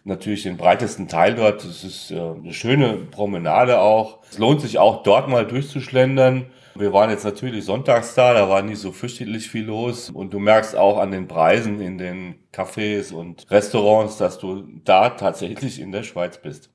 natürlich 0.04 0.44
den 0.44 0.58
breitesten 0.58 1.08
Teil 1.08 1.36
dort. 1.36 1.63
Es 1.63 1.84
ist 1.84 2.12
äh, 2.12 2.20
eine 2.20 2.54
schöne 2.54 2.94
Promenade 3.12 3.80
auch. 3.80 4.20
Es 4.30 4.38
lohnt 4.38 4.62
sich 4.62 4.78
auch 4.78 5.04
dort 5.04 5.30
mal 5.30 5.46
durchzuschlendern. 5.46 6.48
Wir 6.76 6.91
waren 6.91 7.10
jetzt 7.10 7.24
natürlich 7.24 7.63
sonntags 7.63 8.15
da, 8.15 8.34
da 8.34 8.50
war 8.50 8.62
nicht 8.62 8.80
so 8.80 8.91
fürchterlich 8.91 9.50
viel 9.50 9.65
los. 9.65 10.10
Und 10.10 10.34
du 10.34 10.39
merkst 10.39 10.76
auch 10.76 11.00
an 11.00 11.12
den 11.12 11.28
Preisen 11.28 11.80
in 11.80 11.98
den 11.98 12.36
Cafés 12.54 13.13
und 13.13 13.50
Restaurants, 13.50 14.18
dass 14.18 14.39
du 14.39 14.63
da 14.84 15.12
tatsächlich 15.12 15.80
in 15.80 15.94
der 15.94 16.04
Schweiz 16.04 16.38
bist. 16.38 16.70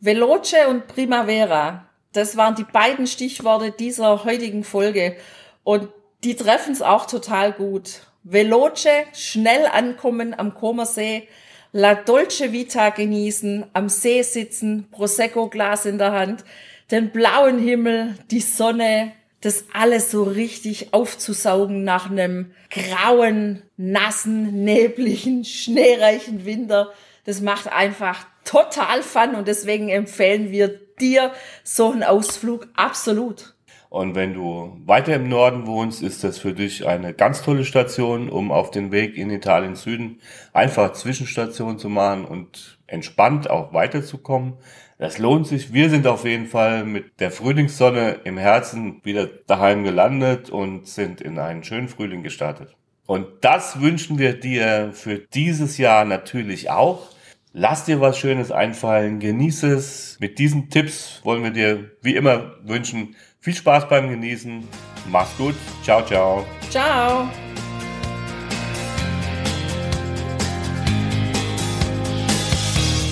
Veloce 0.00 0.66
und 0.68 0.86
Primavera, 0.86 1.86
das 2.12 2.36
waren 2.36 2.54
die 2.54 2.64
beiden 2.64 3.06
Stichworte 3.06 3.70
dieser 3.70 4.24
heutigen 4.24 4.64
Folge. 4.64 5.16
Und 5.62 5.88
die 6.24 6.36
treffen 6.36 6.72
es 6.72 6.82
auch 6.82 7.06
total 7.06 7.52
gut. 7.52 8.00
Veloce, 8.24 9.04
schnell 9.12 9.66
ankommen 9.66 10.34
am 10.36 10.54
Comersee, 10.54 11.28
La 11.72 11.94
Dolce 11.94 12.50
Vita 12.50 12.90
genießen, 12.90 13.66
am 13.74 13.88
See 13.88 14.22
sitzen, 14.22 14.88
Prosecco-Glas 14.90 15.86
in 15.86 15.98
der 15.98 16.12
Hand, 16.12 16.44
den 16.90 17.10
blauen 17.10 17.58
Himmel, 17.58 18.16
die 18.30 18.40
Sonne, 18.40 19.12
das 19.40 19.66
alles 19.72 20.10
so 20.10 20.24
richtig 20.24 20.92
aufzusaugen 20.92 21.84
nach 21.84 22.10
einem 22.10 22.52
grauen, 22.70 23.62
nassen, 23.76 24.64
nebligen, 24.64 25.44
schneereichen 25.44 26.44
Winter. 26.44 26.92
Das 27.24 27.40
macht 27.40 27.72
einfach 27.72 28.26
total 28.50 29.02
Fun 29.02 29.36
und 29.36 29.46
deswegen 29.46 29.88
empfehlen 29.88 30.50
wir 30.50 30.68
dir 30.98 31.30
so 31.62 31.92
einen 31.92 32.02
Ausflug 32.02 32.66
absolut. 32.74 33.54
Und 33.90 34.14
wenn 34.14 34.34
du 34.34 34.76
weiter 34.86 35.14
im 35.14 35.28
Norden 35.28 35.66
wohnst, 35.66 36.02
ist 36.02 36.22
das 36.22 36.38
für 36.38 36.52
dich 36.52 36.86
eine 36.86 37.12
ganz 37.14 37.42
tolle 37.42 37.64
Station, 37.64 38.28
um 38.28 38.50
auf 38.50 38.70
den 38.70 38.90
Weg 38.92 39.16
in 39.16 39.30
Italien 39.30 39.76
Süden 39.76 40.20
einfach 40.52 40.92
Zwischenstationen 40.92 41.78
zu 41.78 41.88
machen 41.88 42.24
und 42.24 42.78
entspannt 42.86 43.48
auch 43.50 43.72
weiterzukommen. 43.72 44.54
Das 44.98 45.18
lohnt 45.18 45.46
sich. 45.46 45.72
Wir 45.72 45.88
sind 45.88 46.06
auf 46.06 46.24
jeden 46.24 46.46
Fall 46.46 46.84
mit 46.84 47.20
der 47.20 47.30
Frühlingssonne 47.30 48.20
im 48.24 48.36
Herzen 48.36 49.00
wieder 49.04 49.26
daheim 49.46 49.82
gelandet 49.84 50.50
und 50.50 50.86
sind 50.86 51.20
in 51.20 51.38
einen 51.38 51.64
schönen 51.64 51.88
Frühling 51.88 52.22
gestartet. 52.22 52.74
Und 53.06 53.26
das 53.40 53.80
wünschen 53.80 54.18
wir 54.18 54.38
dir 54.38 54.90
für 54.92 55.18
dieses 55.18 55.78
Jahr 55.78 56.04
natürlich 56.04 56.70
auch. 56.70 57.08
Lass 57.52 57.84
dir 57.84 58.00
was 58.00 58.16
Schönes 58.16 58.52
einfallen, 58.52 59.18
genieße 59.18 59.66
es. 59.72 60.16
Mit 60.20 60.38
diesen 60.38 60.70
Tipps 60.70 61.20
wollen 61.24 61.42
wir 61.42 61.50
dir 61.50 61.90
wie 62.00 62.14
immer 62.14 62.52
wünschen, 62.62 63.16
viel 63.40 63.54
Spaß 63.54 63.88
beim 63.88 64.08
Genießen. 64.08 64.62
Mach's 65.10 65.36
gut. 65.36 65.56
Ciao, 65.82 66.06
ciao. 66.06 66.46
Ciao. 66.70 67.28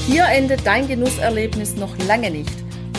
Hier 0.07 0.25
endet 0.27 0.65
dein 0.65 0.87
Genusserlebnis 0.87 1.75
noch 1.75 1.99
lange 2.07 2.31
nicht. 2.31 2.53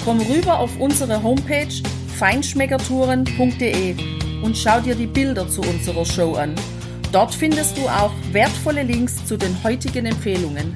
Komm 0.03 0.19
rüber 0.19 0.59
auf 0.59 0.77
unsere 0.77 1.23
Homepage 1.23 1.73
feinschmeckertouren.de 2.17 3.95
und 4.43 4.57
schau 4.57 4.81
dir 4.81 4.95
die 4.95 5.07
Bilder 5.07 5.47
zu 5.47 5.61
unserer 5.61 6.03
Show 6.03 6.33
an. 6.33 6.53
Dort 7.13 7.33
findest 7.33 7.77
du 7.77 7.87
auch 7.87 8.11
wertvolle 8.33 8.83
Links 8.83 9.25
zu 9.25 9.37
den 9.37 9.63
heutigen 9.63 10.05
Empfehlungen. 10.05 10.75